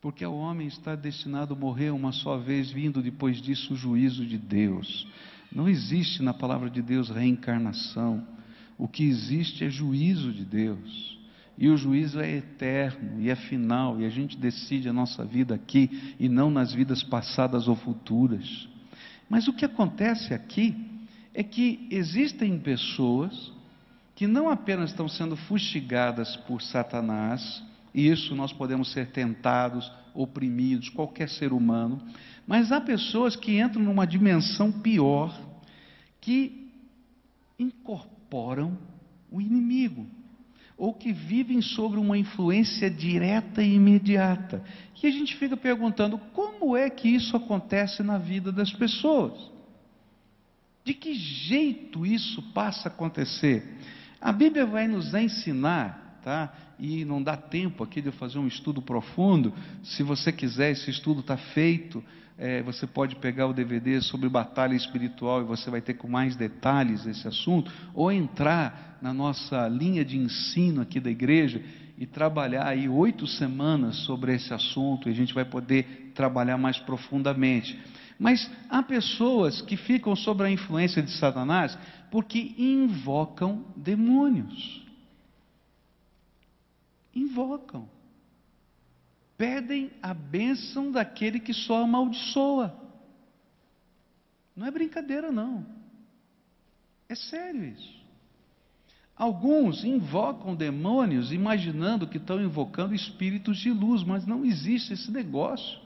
Porque 0.00 0.24
o 0.24 0.34
homem 0.34 0.66
está 0.66 0.94
destinado 0.94 1.54
a 1.54 1.56
morrer 1.56 1.90
uma 1.90 2.12
só 2.12 2.36
vez, 2.36 2.70
vindo 2.70 3.02
depois 3.02 3.40
disso 3.40 3.72
o 3.72 3.76
juízo 3.76 4.26
de 4.26 4.36
Deus. 4.36 5.08
Não 5.50 5.68
existe 5.68 6.22
na 6.22 6.34
palavra 6.34 6.68
de 6.68 6.82
Deus 6.82 7.08
reencarnação. 7.08 8.26
O 8.76 8.88
que 8.88 9.04
existe 9.04 9.64
é 9.64 9.70
juízo 9.70 10.32
de 10.32 10.44
Deus. 10.44 11.13
E 11.56 11.68
o 11.68 11.76
juízo 11.76 12.20
é 12.20 12.30
eterno 12.36 13.20
e 13.20 13.30
é 13.30 13.36
final, 13.36 14.00
e 14.00 14.04
a 14.04 14.10
gente 14.10 14.36
decide 14.36 14.88
a 14.88 14.92
nossa 14.92 15.24
vida 15.24 15.54
aqui 15.54 16.14
e 16.18 16.28
não 16.28 16.50
nas 16.50 16.72
vidas 16.72 17.02
passadas 17.02 17.68
ou 17.68 17.76
futuras. 17.76 18.68
Mas 19.28 19.46
o 19.46 19.52
que 19.52 19.64
acontece 19.64 20.34
aqui 20.34 20.74
é 21.32 21.42
que 21.42 21.86
existem 21.90 22.58
pessoas 22.58 23.52
que 24.16 24.26
não 24.26 24.48
apenas 24.48 24.90
estão 24.90 25.08
sendo 25.08 25.36
fustigadas 25.36 26.36
por 26.36 26.60
Satanás, 26.62 27.62
e 27.92 28.08
isso 28.08 28.34
nós 28.34 28.52
podemos 28.52 28.92
ser 28.92 29.10
tentados, 29.10 29.90
oprimidos, 30.12 30.88
qualquer 30.88 31.28
ser 31.28 31.52
humano, 31.52 32.00
mas 32.46 32.70
há 32.70 32.80
pessoas 32.80 33.34
que 33.34 33.60
entram 33.60 33.82
numa 33.82 34.06
dimensão 34.06 34.70
pior, 34.70 35.36
que 36.20 36.70
incorporam 37.58 38.76
o 39.30 39.40
inimigo 39.40 40.06
ou 40.76 40.92
que 40.92 41.12
vivem 41.12 41.62
sobre 41.62 41.98
uma 41.98 42.18
influência 42.18 42.90
direta 42.90 43.62
e 43.62 43.74
imediata. 43.74 44.62
E 45.02 45.06
a 45.06 45.10
gente 45.10 45.36
fica 45.36 45.54
perguntando 45.54 46.16
como 46.32 46.74
é 46.74 46.88
que 46.88 47.08
isso 47.10 47.36
acontece 47.36 48.02
na 48.02 48.16
vida 48.16 48.50
das 48.50 48.72
pessoas? 48.72 49.34
De 50.82 50.94
que 50.94 51.12
jeito 51.12 52.06
isso 52.06 52.40
passa 52.54 52.88
a 52.88 52.92
acontecer? 52.92 53.78
A 54.18 54.32
Bíblia 54.32 54.64
vai 54.64 54.88
nos 54.88 55.12
ensinar, 55.12 56.20
tá? 56.24 56.50
E 56.78 57.04
não 57.04 57.22
dá 57.22 57.36
tempo 57.36 57.84
aqui 57.84 58.00
de 58.00 58.08
eu 58.08 58.12
fazer 58.12 58.38
um 58.38 58.46
estudo 58.46 58.82
profundo. 58.82 59.52
Se 59.82 60.02
você 60.02 60.32
quiser, 60.32 60.72
esse 60.72 60.90
estudo 60.90 61.20
está 61.20 61.36
feito. 61.36 62.02
É, 62.36 62.62
você 62.62 62.86
pode 62.86 63.14
pegar 63.16 63.46
o 63.46 63.52
DVD 63.52 64.00
sobre 64.00 64.28
batalha 64.28 64.74
espiritual 64.74 65.40
e 65.40 65.44
você 65.44 65.70
vai 65.70 65.80
ter 65.80 65.94
com 65.94 66.08
mais 66.08 66.34
detalhes 66.34 67.06
esse 67.06 67.28
assunto, 67.28 67.70
ou 67.94 68.10
entrar 68.10 68.98
na 69.00 69.14
nossa 69.14 69.68
linha 69.68 70.04
de 70.04 70.18
ensino 70.18 70.80
aqui 70.80 70.98
da 70.98 71.10
igreja 71.10 71.62
e 71.96 72.06
trabalhar 72.06 72.66
aí 72.66 72.88
oito 72.88 73.24
semanas 73.24 73.96
sobre 73.98 74.34
esse 74.34 74.52
assunto, 74.52 75.08
e 75.08 75.12
a 75.12 75.14
gente 75.14 75.32
vai 75.32 75.44
poder 75.44 76.10
trabalhar 76.12 76.58
mais 76.58 76.76
profundamente. 76.78 77.78
Mas 78.18 78.50
há 78.68 78.82
pessoas 78.82 79.60
que 79.62 79.76
ficam 79.76 80.16
sob 80.16 80.42
a 80.42 80.50
influência 80.50 81.02
de 81.02 81.12
Satanás 81.12 81.78
porque 82.10 82.54
invocam 82.58 83.64
demônios. 83.76 84.83
Invocam 87.14 87.88
pedem 89.36 89.90
a 90.02 90.14
bênção 90.14 90.90
daquele 90.90 91.40
que 91.40 91.52
só 91.52 91.82
amaldiçoa. 91.82 92.74
Não 94.54 94.66
é 94.66 94.70
brincadeira, 94.70 95.32
não. 95.32 95.66
É 97.08 97.14
sério 97.14 97.64
isso. 97.64 98.04
Alguns 99.16 99.84
invocam 99.84 100.54
demônios 100.54 101.32
imaginando 101.32 102.06
que 102.06 102.16
estão 102.16 102.42
invocando 102.42 102.94
espíritos 102.94 103.58
de 103.58 103.70
luz, 103.70 104.02
mas 104.02 104.26
não 104.26 104.44
existe 104.44 104.92
esse 104.92 105.10
negócio. 105.10 105.78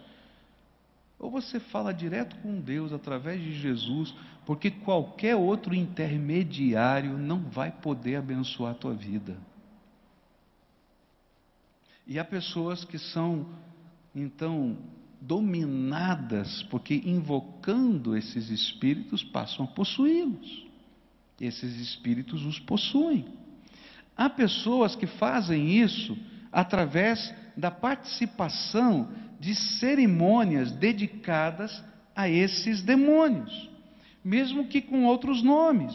Ou 1.19 1.31
você 1.31 1.59
fala 1.59 1.93
direto 1.93 2.37
com 2.37 2.61
Deus 2.61 2.93
através 2.93 3.43
de 3.43 3.59
Jesus, 3.59 4.15
porque 4.47 4.71
qualquer 4.71 5.37
outro 5.37 5.75
intermediário 5.75 7.19
não 7.19 7.43
vai 7.43 7.71
poder 7.71 8.17
abençoar 8.17 8.73
a 8.73 8.79
tua 8.79 8.95
vida. 8.95 9.37
E 12.09 12.19
há 12.19 12.25
pessoas 12.25 12.85
que 12.85 12.99
são, 12.99 13.47
então, 14.15 14.79
dominadas, 15.21 16.63
porque 16.65 17.03
invocando 17.05 18.17
esses 18.17 18.49
espíritos 18.49 19.23
passam 19.23 19.67
a 19.67 19.69
possuí-los. 19.69 20.67
Esses 21.39 21.77
espíritos 21.79 22.47
os 22.47 22.59
possuem. 22.59 23.27
Há 24.17 24.31
pessoas 24.31 24.97
que 24.97 25.07
fazem 25.07 25.71
isso 25.71 26.17
através 26.51 27.33
da 27.55 27.71
participação 27.71 29.11
de 29.39 29.55
cerimônias 29.55 30.73
dedicadas 30.73 31.85
a 32.17 32.29
esses 32.29 32.83
demônios, 32.83 33.69
mesmo 34.25 34.67
que 34.67 34.81
com 34.81 35.05
outros 35.05 35.43
nomes. 35.43 35.95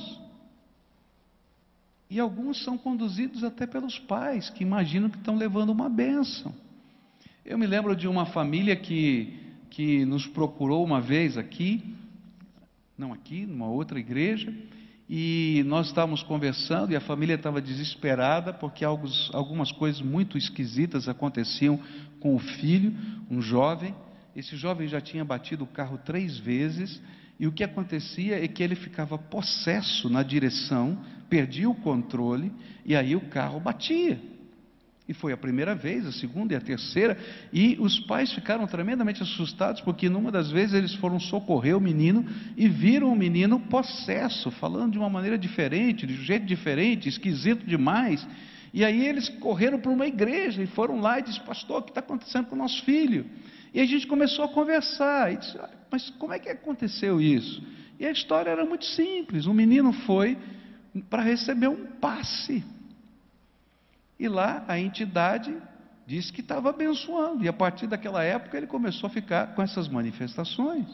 E 2.14 2.20
alguns 2.20 2.64
são 2.64 2.78
conduzidos 2.78 3.44
até 3.44 3.66
pelos 3.66 3.98
pais, 3.98 4.48
que 4.48 4.62
imaginam 4.62 5.10
que 5.10 5.18
estão 5.18 5.36
levando 5.36 5.72
uma 5.72 5.90
bênção. 5.90 6.54
Eu 7.44 7.58
me 7.58 7.66
lembro 7.66 7.96
de 7.96 8.08
uma 8.08 8.28
família 8.28 8.76
que, 8.76 9.34
que 9.72 10.06
nos 10.06 10.28
procurou 10.28 10.86
uma 10.86 11.02
vez 11.02 11.40
aqui, 11.40 11.84
não 12.96 13.12
aqui, 13.12 13.48
numa 13.48 13.66
outra 13.66 14.00
igreja, 14.00 14.54
e 15.10 15.64
nós 15.66 15.88
estávamos 15.88 16.22
conversando 16.22 16.92
e 16.92 16.96
a 16.96 17.02
família 17.02 17.34
estava 17.34 17.60
desesperada 17.60 18.54
porque 18.54 18.86
alguns, 18.86 19.34
algumas 19.34 19.72
coisas 19.72 20.00
muito 20.00 20.38
esquisitas 20.38 21.10
aconteciam 21.10 21.80
com 22.20 22.36
o 22.36 22.40
filho, 22.40 22.94
um 23.28 23.42
jovem. 23.42 23.96
Esse 24.36 24.56
jovem 24.56 24.88
já 24.88 25.02
tinha 25.02 25.26
batido 25.26 25.64
o 25.64 25.68
carro 25.68 25.98
três 25.98 26.38
vezes 26.38 27.02
e 27.40 27.48
o 27.48 27.52
que 27.52 27.64
acontecia 27.64 28.44
é 28.44 28.48
que 28.48 28.62
ele 28.62 28.76
ficava 28.76 29.18
possesso 29.18 30.10
na 30.10 30.22
direção, 30.22 30.98
perdia 31.34 31.68
o 31.68 31.74
controle 31.74 32.52
e 32.86 32.96
aí 32.96 33.16
o 33.16 33.22
carro 33.22 33.60
batia. 33.60 34.22
E 35.10 35.16
foi 35.16 35.34
a 35.34 35.38
primeira 35.38 35.74
vez, 35.74 36.06
a 36.06 36.12
segunda 36.12 36.54
e 36.54 36.56
a 36.56 36.62
terceira, 36.62 37.18
e 37.52 37.76
os 37.80 38.00
pais 38.02 38.32
ficaram 38.32 38.68
tremendamente 38.68 39.24
assustados, 39.24 39.82
porque 39.82 40.08
numa 40.08 40.32
das 40.32 40.52
vezes 40.52 40.76
eles 40.76 40.94
foram 40.94 41.20
socorrer 41.20 41.76
o 41.76 41.82
menino 41.82 42.24
e 42.56 42.70
viram 42.70 43.12
o 43.12 43.16
menino 43.16 43.60
possesso, 43.62 44.52
falando 44.52 44.92
de 44.92 45.00
uma 45.00 45.10
maneira 45.10 45.36
diferente, 45.36 46.06
de 46.06 46.14
um 46.14 46.24
jeito 46.24 46.46
diferente, 46.46 47.10
esquisito 47.10 47.66
demais. 47.66 48.26
E 48.72 48.86
aí 48.86 49.04
eles 49.04 49.28
correram 49.28 49.80
para 49.80 49.92
uma 49.92 50.06
igreja 50.06 50.62
e 50.62 50.68
foram 50.68 51.02
lá 51.02 51.18
e 51.18 51.24
disseram, 51.24 51.48
pastor, 51.48 51.80
o 51.80 51.82
que 51.82 51.90
está 51.90 52.00
acontecendo 52.00 52.46
com 52.46 52.56
o 52.56 52.60
nosso 52.60 52.84
filho? 52.84 53.26
E 53.74 53.82
a 53.82 53.86
gente 53.88 54.06
começou 54.06 54.46
a 54.46 54.50
conversar, 54.50 55.34
e 55.34 55.38
disse, 55.38 55.58
mas 55.92 56.12
como 56.12 56.32
é 56.32 56.38
que 56.38 56.50
aconteceu 56.50 57.20
isso? 57.20 57.60
E 58.00 58.06
a 58.06 58.12
história 58.12 58.52
era 58.52 58.64
muito 58.64 58.86
simples, 58.86 59.48
o 59.48 59.54
menino 59.54 59.92
foi 59.92 60.38
para 61.02 61.24
receber 61.24 61.68
um 61.68 61.86
passe 62.00 62.64
e 64.24 64.28
lá 64.30 64.64
a 64.68 64.80
entidade 64.80 65.54
disse 66.06 66.32
que 66.32 66.42
estava 66.42 66.70
abençoando. 66.70 67.44
E 67.44 67.48
a 67.50 67.54
partir 67.54 67.88
daquela 67.88 68.24
época 68.24 68.58
ele 68.58 68.68
começou 68.68 69.08
a 69.08 69.10
ficar 69.10 69.48
com 69.54 69.62
essas 69.62 69.88
manifestações. 69.88 70.88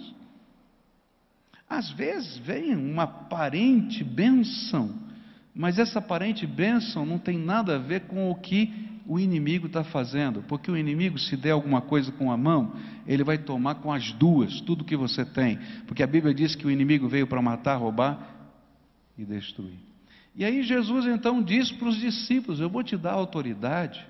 Às 1.69 1.91
vezes 1.91 2.37
vem 2.37 2.75
uma 2.75 3.03
aparente 3.03 4.03
bênção, 4.03 4.95
mas 5.53 5.77
essa 5.77 5.99
aparente 5.99 6.47
bênção 6.47 7.05
não 7.05 7.19
tem 7.19 7.37
nada 7.37 7.75
a 7.75 7.79
ver 7.79 8.07
com 8.07 8.31
o 8.31 8.35
que 8.35 8.89
o 9.05 9.19
inimigo 9.19 9.67
está 9.67 9.83
fazendo, 9.83 10.43
porque 10.47 10.71
o 10.71 10.77
inimigo, 10.77 11.19
se 11.19 11.35
der 11.35 11.51
alguma 11.51 11.81
coisa 11.81 12.11
com 12.11 12.31
a 12.31 12.37
mão, 12.37 12.73
ele 13.05 13.23
vai 13.23 13.37
tomar 13.37 13.75
com 13.75 13.91
as 13.91 14.11
duas 14.13 14.61
tudo 14.61 14.83
que 14.83 14.95
você 14.95 15.23
tem, 15.23 15.59
porque 15.85 16.01
a 16.01 16.07
Bíblia 16.07 16.33
diz 16.33 16.55
que 16.55 16.65
o 16.65 16.71
inimigo 16.71 17.07
veio 17.07 17.27
para 17.27 17.41
matar, 17.41 17.75
roubar 17.75 18.35
e 19.17 19.25
destruir. 19.25 19.88
E 20.39 20.45
aí 20.45 20.63
Jesus 20.63 21.05
então 21.05 21.43
diz 21.43 21.69
para 21.69 21.89
os 21.89 21.97
discípulos: 21.97 22.61
Eu 22.61 22.69
vou 22.69 22.81
te 22.81 22.95
dar 22.95 23.11
autoridade 23.11 24.07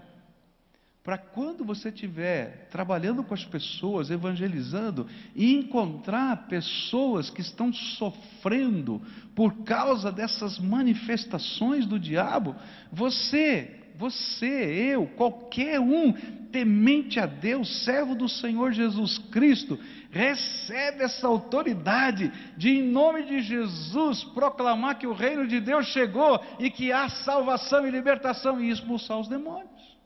para 1.04 1.18
quando 1.18 1.66
você 1.66 1.90
estiver 1.90 2.68
trabalhando 2.70 3.24
com 3.24 3.34
as 3.34 3.44
pessoas, 3.44 4.12
evangelizando, 4.12 5.08
e 5.36 5.56
encontrar 5.56 6.48
pessoas 6.48 7.32
que 7.32 7.42
estão 7.42 7.74
sofrendo 7.74 9.02
por 9.34 9.64
causa 9.64 10.12
dessas 10.12 10.60
manifestações 10.60 11.88
do 11.88 12.00
diabo, 12.00 12.56
você 12.92 13.79
você, 14.00 14.94
eu, 14.94 15.08
qualquer 15.08 15.78
um 15.78 16.14
temente 16.54 17.20
a 17.20 17.26
Deus, 17.26 17.84
servo 17.84 18.16
do 18.16 18.30
Senhor 18.30 18.72
Jesus 18.72 19.18
Cristo, 19.18 19.78
recebe 20.10 21.04
essa 21.04 21.28
autoridade 21.28 22.32
de, 22.56 22.70
em 22.70 22.82
nome 22.82 23.26
de 23.26 23.42
Jesus, 23.42 24.24
proclamar 24.24 24.98
que 24.98 25.06
o 25.06 25.12
reino 25.12 25.46
de 25.46 25.60
Deus 25.60 25.88
chegou 25.88 26.42
e 26.60 26.72
que 26.72 26.94
há 26.94 27.10
salvação 27.10 27.86
e 27.86 27.92
libertação 27.92 28.64
e 28.64 28.70
expulsar 28.70 29.20
os 29.20 29.28
demônios. 29.28 29.98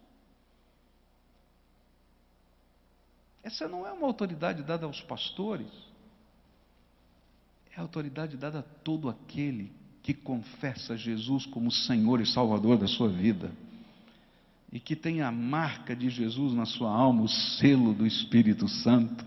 Essa 3.43 3.67
não 3.67 3.85
é 3.85 3.91
uma 3.91 4.07
autoridade 4.07 4.63
dada 4.63 4.87
aos 4.87 5.01
pastores, 5.01 5.69
é 7.77 7.79
autoridade 7.79 8.37
dada 8.37 8.59
a 8.59 8.63
todo 8.63 9.07
aquele 9.07 9.71
que 10.01 10.15
confessa 10.15 10.97
Jesus 10.97 11.45
como 11.45 11.69
Senhor 11.69 12.19
e 12.19 12.25
Salvador 12.25 12.79
da 12.79 12.87
sua 12.87 13.07
vida 13.07 13.51
e 14.73 14.79
que 14.79 14.95
tem 14.95 15.21
a 15.21 15.31
marca 15.31 15.95
de 15.95 16.09
Jesus 16.09 16.51
na 16.51 16.65
sua 16.65 16.91
alma, 16.91 17.21
o 17.21 17.29
selo 17.29 17.93
do 17.93 18.07
Espírito 18.07 18.67
Santo. 18.67 19.23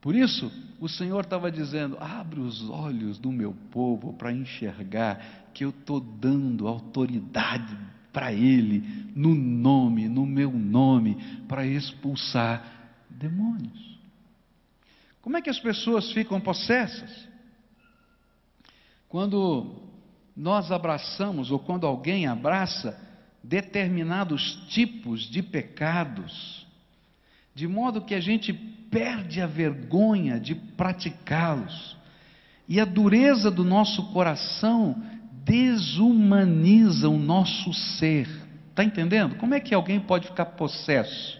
Por 0.00 0.14
isso, 0.16 0.50
o 0.80 0.88
Senhor 0.88 1.20
estava 1.20 1.52
dizendo: 1.52 1.98
abre 2.00 2.40
os 2.40 2.66
olhos 2.70 3.18
do 3.18 3.30
meu 3.30 3.54
povo 3.70 4.14
para 4.14 4.32
enxergar 4.32 5.50
que 5.52 5.66
eu 5.66 5.68
estou 5.68 6.00
dando 6.00 6.66
autoridade 6.66 7.76
para 8.10 8.32
ele, 8.32 9.12
no 9.14 9.34
nome, 9.34 10.08
no 10.08 10.24
meu 10.24 10.50
nome, 10.50 11.16
para 11.46 11.66
expulsar 11.66 12.96
demônios. 13.10 13.98
Como 15.20 15.36
é 15.36 15.42
que 15.42 15.50
as 15.50 15.60
pessoas 15.60 16.10
ficam 16.12 16.40
possessas? 16.40 17.28
Quando 19.10 19.82
nós 20.34 20.72
abraçamos, 20.72 21.50
ou 21.50 21.58
quando 21.58 21.86
alguém 21.86 22.26
abraça 22.26 23.03
determinados 23.44 24.64
tipos 24.68 25.28
de 25.30 25.42
pecados, 25.42 26.66
de 27.54 27.68
modo 27.68 28.00
que 28.00 28.14
a 28.14 28.20
gente 28.20 28.52
perde 28.52 29.40
a 29.40 29.46
vergonha 29.46 30.40
de 30.40 30.54
praticá-los, 30.54 31.96
e 32.66 32.80
a 32.80 32.84
dureza 32.86 33.50
do 33.50 33.62
nosso 33.62 34.10
coração 34.12 34.96
desumaniza 35.44 37.08
o 37.10 37.18
nosso 37.18 37.72
ser. 37.74 38.26
Está 38.70 38.82
entendendo? 38.82 39.36
Como 39.36 39.52
é 39.54 39.60
que 39.60 39.74
alguém 39.74 40.00
pode 40.00 40.28
ficar 40.28 40.46
possesso? 40.46 41.38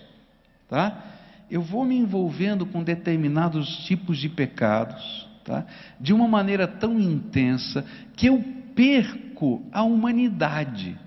Tá? 0.68 1.02
Eu 1.50 1.62
vou 1.62 1.84
me 1.86 1.96
envolvendo 1.96 2.66
com 2.66 2.82
determinados 2.82 3.86
tipos 3.86 4.18
de 4.18 4.28
pecados, 4.28 5.26
tá? 5.42 5.64
de 5.98 6.12
uma 6.12 6.28
maneira 6.28 6.68
tão 6.68 7.00
intensa 7.00 7.84
que 8.14 8.26
eu 8.26 8.44
perco 8.74 9.64
a 9.72 9.82
humanidade. 9.82 10.98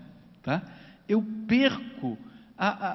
Tá? 0.41 0.63
Eu 1.07 1.23
perco 1.47 2.17
a, 2.57 2.67
a, 2.67 2.91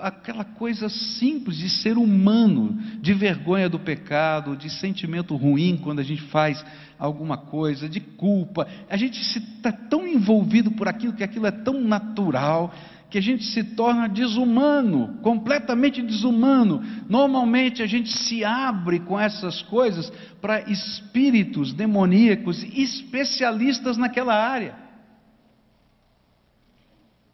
a, 0.00 0.08
aquela 0.08 0.44
coisa 0.44 0.88
simples 0.88 1.56
de 1.56 1.68
ser 1.68 1.98
humano, 1.98 2.78
de 3.00 3.12
vergonha 3.12 3.68
do 3.68 3.78
pecado, 3.78 4.56
de 4.56 4.70
sentimento 4.70 5.34
ruim 5.34 5.76
quando 5.82 5.98
a 5.98 6.04
gente 6.04 6.22
faz 6.22 6.64
alguma 6.98 7.36
coisa, 7.36 7.88
de 7.88 8.00
culpa. 8.00 8.66
A 8.88 8.96
gente 8.96 9.20
está 9.20 9.72
tão 9.72 10.06
envolvido 10.06 10.70
por 10.70 10.86
aquilo 10.86 11.14
que 11.14 11.24
aquilo 11.24 11.46
é 11.46 11.50
tão 11.50 11.80
natural 11.80 12.72
que 13.10 13.18
a 13.18 13.22
gente 13.22 13.44
se 13.44 13.62
torna 13.62 14.08
desumano, 14.08 15.18
completamente 15.20 16.00
desumano. 16.00 16.82
Normalmente 17.06 17.82
a 17.82 17.86
gente 17.86 18.10
se 18.10 18.42
abre 18.42 19.00
com 19.00 19.20
essas 19.20 19.60
coisas 19.60 20.10
para 20.40 20.62
espíritos 20.70 21.74
demoníacos 21.74 22.64
especialistas 22.72 23.98
naquela 23.98 24.32
área 24.32 24.81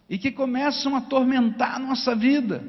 e 0.08 0.16
que 0.16 0.30
começam 0.30 0.94
a 0.94 0.98
atormentar 0.98 1.76
a 1.76 1.78
nossa 1.78 2.14
vida. 2.14 2.64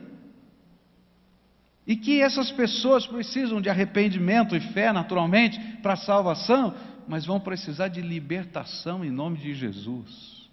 E 1.87 1.95
que 1.95 2.21
essas 2.21 2.51
pessoas 2.51 3.07
precisam 3.07 3.61
de 3.61 3.69
arrependimento 3.69 4.55
e 4.55 4.59
fé, 4.59 4.91
naturalmente, 4.91 5.59
para 5.81 5.93
a 5.93 5.97
salvação, 5.97 6.73
mas 7.07 7.25
vão 7.25 7.39
precisar 7.39 7.87
de 7.87 8.01
libertação 8.01 9.03
em 9.03 9.09
nome 9.09 9.37
de 9.37 9.53
Jesus. 9.53 10.47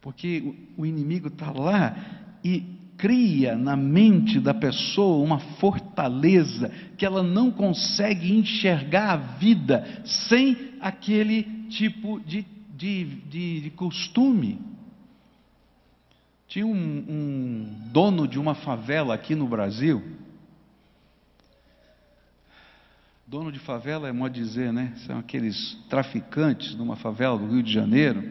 Porque 0.00 0.54
o 0.76 0.84
inimigo 0.84 1.28
está 1.28 1.50
lá 1.50 1.96
e 2.42 2.76
cria 2.96 3.56
na 3.56 3.76
mente 3.76 4.40
da 4.40 4.54
pessoa 4.54 5.24
uma 5.24 5.38
fortaleza 5.38 6.70
que 6.96 7.04
ela 7.04 7.22
não 7.22 7.50
consegue 7.50 8.32
enxergar 8.32 9.12
a 9.12 9.16
vida 9.16 10.02
sem 10.04 10.56
aquele 10.80 11.42
tipo 11.68 12.20
de, 12.20 12.44
de, 12.74 13.04
de, 13.04 13.60
de 13.60 13.70
costume. 13.70 14.58
Tinha 16.48 16.66
um, 16.66 16.72
um 16.72 17.90
dono 17.92 18.28
de 18.28 18.38
uma 18.38 18.54
favela 18.54 19.14
aqui 19.14 19.34
no 19.34 19.48
Brasil. 19.48 20.02
Dono 23.26 23.50
de 23.50 23.58
favela 23.58 24.08
é 24.08 24.12
modo 24.12 24.32
dizer, 24.32 24.72
né? 24.72 24.94
São 25.06 25.18
aqueles 25.18 25.74
traficantes 25.90 26.76
de 26.76 26.80
uma 26.80 26.94
favela 26.94 27.36
do 27.36 27.48
Rio 27.48 27.62
de 27.62 27.72
Janeiro. 27.72 28.22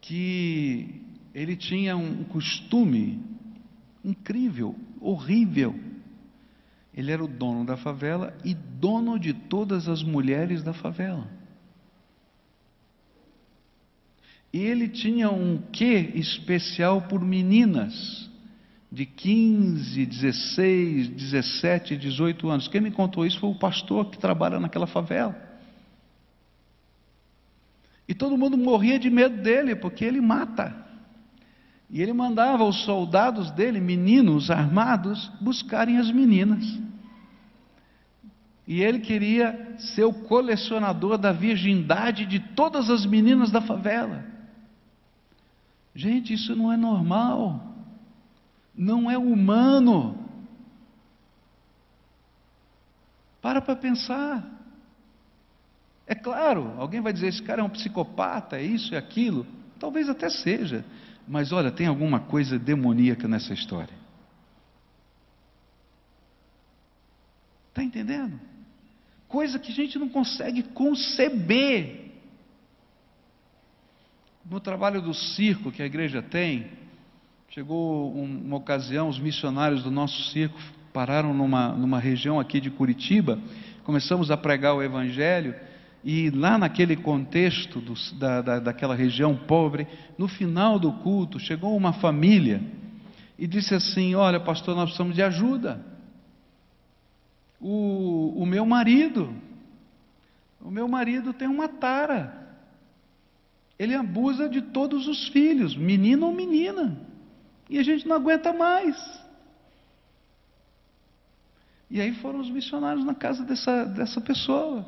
Que 0.00 1.02
ele 1.34 1.56
tinha 1.56 1.96
um 1.96 2.22
costume 2.24 3.20
incrível, 4.04 4.76
horrível. 5.00 5.74
Ele 6.94 7.10
era 7.10 7.24
o 7.24 7.26
dono 7.26 7.64
da 7.64 7.76
favela 7.76 8.32
e 8.44 8.54
dono 8.54 9.18
de 9.18 9.34
todas 9.34 9.88
as 9.88 10.04
mulheres 10.04 10.62
da 10.62 10.72
favela. 10.72 11.28
E 14.54 14.58
ele 14.60 14.86
tinha 14.86 15.32
um 15.32 15.60
quê 15.72 16.12
especial 16.14 17.02
por 17.02 17.20
meninas 17.20 18.30
de 18.88 19.04
15, 19.04 20.06
16, 20.06 21.08
17, 21.08 21.96
18 21.96 22.48
anos. 22.48 22.68
Quem 22.68 22.80
me 22.80 22.92
contou 22.92 23.26
isso 23.26 23.40
foi 23.40 23.50
o 23.50 23.58
pastor 23.58 24.10
que 24.10 24.16
trabalha 24.16 24.60
naquela 24.60 24.86
favela. 24.86 25.36
E 28.06 28.14
todo 28.14 28.38
mundo 28.38 28.56
morria 28.56 28.96
de 28.96 29.10
medo 29.10 29.42
dele, 29.42 29.74
porque 29.74 30.04
ele 30.04 30.20
mata. 30.20 30.72
E 31.90 32.00
ele 32.00 32.12
mandava 32.12 32.62
os 32.62 32.84
soldados 32.84 33.50
dele, 33.50 33.80
meninos 33.80 34.52
armados, 34.52 35.32
buscarem 35.40 35.98
as 35.98 36.12
meninas. 36.12 36.64
E 38.68 38.84
ele 38.84 39.00
queria 39.00 39.74
ser 39.78 40.04
o 40.04 40.12
colecionador 40.12 41.18
da 41.18 41.32
virgindade 41.32 42.24
de 42.24 42.38
todas 42.38 42.88
as 42.88 43.04
meninas 43.04 43.50
da 43.50 43.60
favela. 43.60 44.32
Gente, 45.94 46.32
isso 46.34 46.56
não 46.56 46.72
é 46.72 46.76
normal. 46.76 47.74
Não 48.74 49.10
é 49.10 49.16
humano. 49.16 50.18
Para 53.40 53.60
para 53.60 53.76
pensar. 53.76 54.44
É 56.06 56.14
claro, 56.14 56.74
alguém 56.78 57.00
vai 57.00 57.12
dizer: 57.12 57.28
esse 57.28 57.42
cara 57.42 57.62
é 57.62 57.64
um 57.64 57.70
psicopata, 57.70 58.56
é 58.56 58.62
isso, 58.62 58.94
é 58.94 58.98
aquilo. 58.98 59.46
Talvez 59.78 60.08
até 60.08 60.28
seja. 60.28 60.84
Mas 61.26 61.52
olha, 61.52 61.70
tem 61.70 61.86
alguma 61.86 62.20
coisa 62.20 62.58
demoníaca 62.58 63.28
nessa 63.28 63.54
história. 63.54 63.94
Está 67.70 67.82
entendendo? 67.82 68.38
Coisa 69.26 69.58
que 69.58 69.72
a 69.72 69.74
gente 69.74 69.98
não 69.98 70.08
consegue 70.08 70.62
conceber. 70.62 72.03
No 74.48 74.60
trabalho 74.60 75.00
do 75.00 75.14
circo 75.14 75.72
que 75.72 75.82
a 75.82 75.86
igreja 75.86 76.22
tem, 76.22 76.66
chegou 77.48 78.12
uma 78.12 78.56
ocasião, 78.56 79.08
os 79.08 79.18
missionários 79.18 79.82
do 79.82 79.90
nosso 79.90 80.30
circo 80.30 80.58
pararam 80.92 81.32
numa, 81.32 81.68
numa 81.68 81.98
região 81.98 82.38
aqui 82.38 82.60
de 82.60 82.70
Curitiba, 82.70 83.38
começamos 83.84 84.30
a 84.30 84.36
pregar 84.36 84.74
o 84.74 84.82
Evangelho, 84.82 85.54
e 86.04 86.28
lá 86.30 86.58
naquele 86.58 86.96
contexto 86.96 87.80
do, 87.80 87.94
da, 88.18 88.42
da, 88.42 88.58
daquela 88.60 88.94
região 88.94 89.34
pobre, 89.34 89.86
no 90.18 90.28
final 90.28 90.78
do 90.78 90.92
culto, 90.92 91.40
chegou 91.40 91.74
uma 91.74 91.94
família 91.94 92.60
e 93.38 93.46
disse 93.46 93.74
assim: 93.74 94.14
Olha, 94.14 94.38
pastor, 94.38 94.76
nós 94.76 94.90
precisamos 94.90 95.14
de 95.14 95.22
ajuda 95.22 95.94
o, 97.64 98.42
o 98.42 98.44
meu 98.44 98.66
marido, 98.66 99.34
o 100.60 100.70
meu 100.70 100.86
marido 100.86 101.32
tem 101.32 101.48
uma 101.48 101.66
tara. 101.66 102.43
Ele 103.78 103.94
abusa 103.94 104.48
de 104.48 104.62
todos 104.62 105.08
os 105.08 105.28
filhos, 105.28 105.76
menino 105.76 106.26
ou 106.26 106.32
menina. 106.32 106.96
E 107.68 107.78
a 107.78 107.82
gente 107.82 108.06
não 108.06 108.16
aguenta 108.16 108.52
mais. 108.52 108.96
E 111.90 112.00
aí 112.00 112.12
foram 112.14 112.40
os 112.40 112.50
missionários 112.50 113.04
na 113.04 113.14
casa 113.14 113.44
dessa, 113.44 113.84
dessa 113.84 114.20
pessoa. 114.20 114.86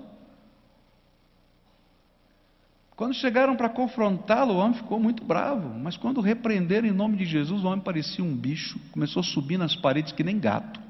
Quando 2.95 3.15
chegaram 3.15 3.57
para 3.57 3.69
confrontá-lo, 3.69 4.55
o 4.55 4.57
homem 4.57 4.79
ficou 4.79 4.99
muito 4.99 5.23
bravo. 5.25 5.69
Mas 5.79 5.97
quando 5.97 6.21
repreenderam 6.21 6.89
em 6.89 6.93
nome 6.93 7.17
de 7.17 7.27
Jesus, 7.27 7.63
o 7.63 7.67
homem 7.67 7.85
parecia 7.85 8.25
um 8.25 8.35
bicho, 8.35 8.81
começou 8.93 9.21
a 9.21 9.25
subir 9.25 9.59
nas 9.59 9.77
paredes 9.77 10.13
que 10.13 10.25
nem 10.25 10.39
gato 10.39 10.87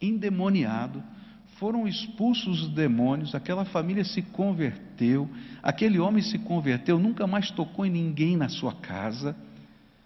endemoniado, 0.00 1.02
foram 1.60 1.86
expulsos 1.86 2.62
os 2.62 2.68
demônios, 2.70 3.34
aquela 3.34 3.66
família 3.66 4.02
se 4.02 4.22
converteu, 4.22 5.28
aquele 5.62 5.98
homem 5.98 6.22
se 6.22 6.38
converteu, 6.38 6.98
nunca 6.98 7.26
mais 7.26 7.50
tocou 7.50 7.84
em 7.84 7.90
ninguém 7.90 8.34
na 8.34 8.48
sua 8.48 8.74
casa, 8.74 9.36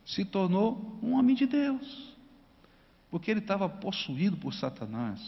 se 0.05 0.25
tornou 0.25 0.99
um 1.01 1.13
homem 1.13 1.37
de 1.37 1.47
Deus, 1.47 2.13
porque 3.09 3.31
ele 3.31 3.39
estava 3.39 3.69
possuído 3.69 4.37
por 4.37 4.53
Satanás. 4.53 5.21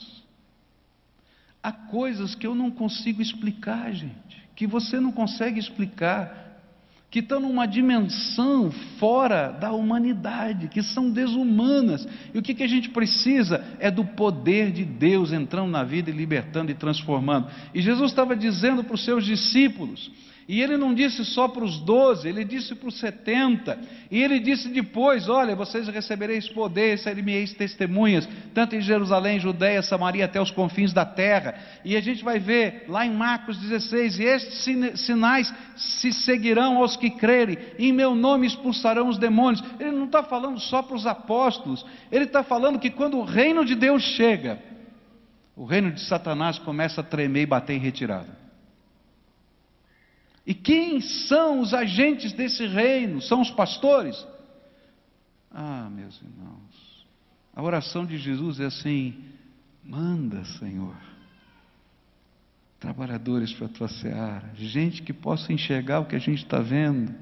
Há 1.62 1.70
coisas 1.70 2.34
que 2.34 2.46
eu 2.46 2.56
não 2.56 2.72
consigo 2.72 3.22
explicar, 3.22 3.92
gente, 3.92 4.48
que 4.56 4.66
você 4.66 4.98
não 4.98 5.12
consegue 5.12 5.60
explicar 5.60 6.45
que 7.10 7.20
estão 7.20 7.40
numa 7.40 7.66
dimensão 7.66 8.70
fora 8.98 9.50
da 9.50 9.72
humanidade, 9.72 10.68
que 10.68 10.82
são 10.82 11.10
desumanas. 11.10 12.06
E 12.34 12.38
o 12.38 12.42
que, 12.42 12.54
que 12.54 12.64
a 12.64 12.68
gente 12.68 12.90
precisa 12.90 13.64
é 13.78 13.90
do 13.90 14.04
poder 14.04 14.72
de 14.72 14.84
Deus 14.84 15.32
entrando 15.32 15.70
na 15.70 15.84
vida 15.84 16.10
e 16.10 16.12
libertando 16.12 16.70
e 16.70 16.74
transformando. 16.74 17.48
E 17.72 17.80
Jesus 17.80 18.10
estava 18.10 18.34
dizendo 18.34 18.82
para 18.82 18.94
os 18.94 19.04
seus 19.04 19.24
discípulos: 19.24 20.10
e 20.48 20.62
ele 20.62 20.76
não 20.76 20.94
disse 20.94 21.24
só 21.24 21.48
para 21.48 21.64
os 21.64 21.80
doze, 21.80 22.28
ele 22.28 22.44
disse 22.44 22.72
para 22.76 22.88
os 22.88 23.00
setenta. 23.00 23.80
E 24.08 24.22
ele 24.22 24.38
disse 24.38 24.68
depois: 24.68 25.28
Olha, 25.28 25.56
vocês 25.56 25.88
recebereis 25.88 26.48
poder, 26.48 26.98
sereis 26.98 27.52
testemunhas, 27.52 28.28
tanto 28.54 28.76
em 28.76 28.80
Jerusalém, 28.80 29.40
Judéia, 29.40 29.82
Samaria, 29.82 30.24
até 30.24 30.40
os 30.40 30.52
confins 30.52 30.92
da 30.92 31.04
terra. 31.04 31.56
E 31.84 31.96
a 31.96 32.00
gente 32.00 32.22
vai 32.22 32.38
ver 32.38 32.84
lá 32.88 33.04
em 33.04 33.12
Marcos 33.12 33.58
16: 33.58 34.20
E 34.20 34.22
estes 34.22 35.00
sinais 35.00 35.52
se 35.76 36.12
seguirão 36.12 36.78
aos 36.78 36.96
que 36.96 37.10
crerem, 37.10 37.58
em 37.76 37.92
meu 37.92 38.14
nome 38.14 38.46
expulsarão 38.46 39.08
os 39.08 39.18
demônios. 39.18 39.64
Ele 39.80 39.90
não 39.90 40.06
está 40.06 40.22
falando 40.22 40.60
só 40.60 40.80
para 40.80 40.96
os 40.96 41.08
apóstolos, 41.08 41.84
ele 42.12 42.24
está 42.24 42.44
falando 42.44 42.78
que 42.78 42.90
quando 42.90 43.18
o 43.18 43.24
reino 43.24 43.64
de 43.64 43.74
Deus 43.74 44.00
chega, 44.00 44.60
o 45.56 45.64
reino 45.64 45.90
de 45.90 46.02
Satanás 46.02 46.56
começa 46.56 47.00
a 47.00 47.04
tremer 47.04 47.42
e 47.42 47.46
bater 47.46 47.74
em 47.74 47.80
retirada. 47.80 48.45
E 50.46 50.54
quem 50.54 51.00
são 51.00 51.60
os 51.60 51.74
agentes 51.74 52.32
desse 52.32 52.66
reino? 52.66 53.20
São 53.20 53.40
os 53.40 53.50
pastores? 53.50 54.24
Ah, 55.50 55.90
meus 55.90 56.20
irmãos, 56.22 57.06
a 57.54 57.62
oração 57.62 58.06
de 58.06 58.16
Jesus 58.16 58.60
é 58.60 58.66
assim: 58.66 59.24
manda, 59.82 60.44
Senhor, 60.44 60.94
trabalhadores 62.78 63.52
para 63.54 63.66
a 63.66 63.70
tua 63.70 63.88
seara, 63.88 64.52
gente 64.54 65.02
que 65.02 65.12
possa 65.12 65.52
enxergar 65.52 66.00
o 66.00 66.06
que 66.06 66.14
a 66.14 66.20
gente 66.20 66.44
está 66.44 66.60
vendo, 66.60 67.12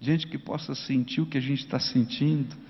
gente 0.00 0.26
que 0.28 0.38
possa 0.38 0.74
sentir 0.74 1.22
o 1.22 1.26
que 1.26 1.38
a 1.38 1.42
gente 1.42 1.64
está 1.64 1.80
sentindo 1.80 2.61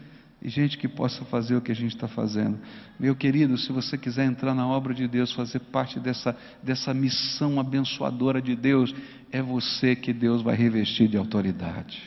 e 0.45 0.49
gente 0.49 0.77
que 0.77 0.89
possa 0.89 1.25
fazer 1.27 1.55
o 1.55 1.61
que 1.61 1.71
a 1.71 1.75
gente 1.75 1.95
está 1.95 2.09
fazendo. 2.09 2.59
Meu 2.99 3.15
querido, 3.15 3.57
se 3.57 3.71
você 3.71 3.97
quiser 3.97 4.25
entrar 4.25 4.55
na 4.55 4.67
obra 4.67 4.93
de 4.93 5.07
Deus, 5.07 5.33
fazer 5.33 5.61
parte 5.61 6.01
dessa, 6.01 6.37
dessa 6.63 6.93
missão 6.93 7.61
abençoadora 7.61 8.43
de 8.43 8.57
Deus, 8.57 8.93
é 9.31 9.41
você 9.41 9.95
que 9.95 10.13
Deus 10.13 10.43
vai 10.43 10.57
revestir 10.57 11.07
de 11.07 11.17
autoridade. 11.17 12.03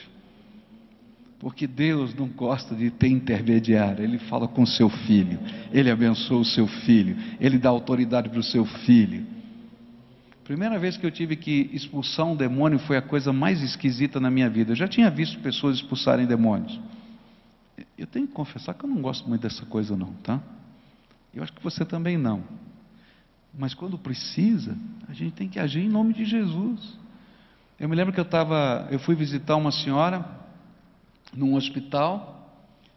Porque 1.40 1.66
Deus 1.66 2.14
não 2.14 2.28
gosta 2.28 2.76
de 2.76 2.90
ter 2.90 3.08
intermediário, 3.08 4.04
Ele 4.04 4.20
fala 4.20 4.48
com 4.48 4.66
seu 4.66 4.90
filho, 4.90 5.40
Ele 5.72 5.90
abençoa 5.90 6.40
o 6.40 6.46
seu 6.46 6.68
filho, 6.68 7.16
Ele 7.40 7.58
dá 7.58 7.70
autoridade 7.70 8.30
para 8.30 8.40
o 8.40 8.44
seu 8.44 8.66
filho. 8.66 9.26
Primeira 10.44 10.78
vez 10.78 10.98
que 10.98 11.06
eu 11.06 11.12
tive 11.12 11.38
que 11.38 11.70
expulsar 11.72 12.26
um 12.26 12.36
demônio 12.36 12.80
foi 12.80 12.98
a 12.98 13.02
coisa 13.02 13.32
mais 13.32 13.64
esquisita 13.64 14.20
na 14.20 14.30
minha 14.30 14.50
vida. 14.50 14.74
Eu 14.74 14.76
já 14.76 14.88
tinha 14.88 15.10
visto 15.10 15.40
pessoas 15.40 15.78
expulsarem 15.78 16.26
demônios. 16.26 16.80
Eu 17.98 18.08
tenho 18.08 18.28
que 18.28 18.34
confessar 18.34 18.74
que 18.74 18.84
eu 18.84 18.90
não 18.90 19.02
gosto 19.02 19.28
muito 19.28 19.42
dessa 19.42 19.66
coisa, 19.66 19.96
não, 19.96 20.14
tá? 20.16 20.42
Eu 21.34 21.44
acho 21.44 21.54
que 21.54 21.64
você 21.64 21.86
também 21.86 22.18
não. 22.18 22.44
Mas 23.58 23.74
quando 23.74 23.98
precisa, 23.98 24.78
a 25.08 25.14
gente 25.14 25.34
tem 25.34 25.48
que 25.48 25.60
agir 25.60 25.82
em 25.82 25.90
nome 25.90 26.14
de 26.14 26.26
Jesus. 26.26 26.98
Eu 27.80 27.88
me 27.88 27.96
lembro 27.96 28.14
que 28.14 28.20
eu 28.20 28.26
estava, 28.26 28.88
eu 28.92 29.00
fui 29.00 29.16
visitar 29.16 29.56
uma 29.56 29.72
senhora 29.72 30.26
num 31.34 31.56
hospital, 31.56 32.36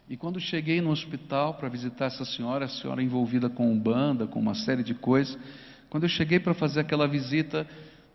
e 0.09 0.17
quando 0.17 0.39
cheguei 0.39 0.81
no 0.81 0.89
hospital 0.89 1.53
para 1.53 1.69
visitar 1.69 2.05
essa 2.05 2.25
senhora, 2.25 2.65
a 2.65 2.69
senhora 2.69 3.03
envolvida 3.03 3.49
com 3.49 3.77
banda, 3.77 4.25
com 4.25 4.39
uma 4.39 4.55
série 4.55 4.83
de 4.83 4.95
coisas, 4.95 5.37
quando 5.89 6.03
eu 6.03 6.09
cheguei 6.09 6.39
para 6.39 6.53
fazer 6.53 6.79
aquela 6.79 7.07
visita, 7.07 7.67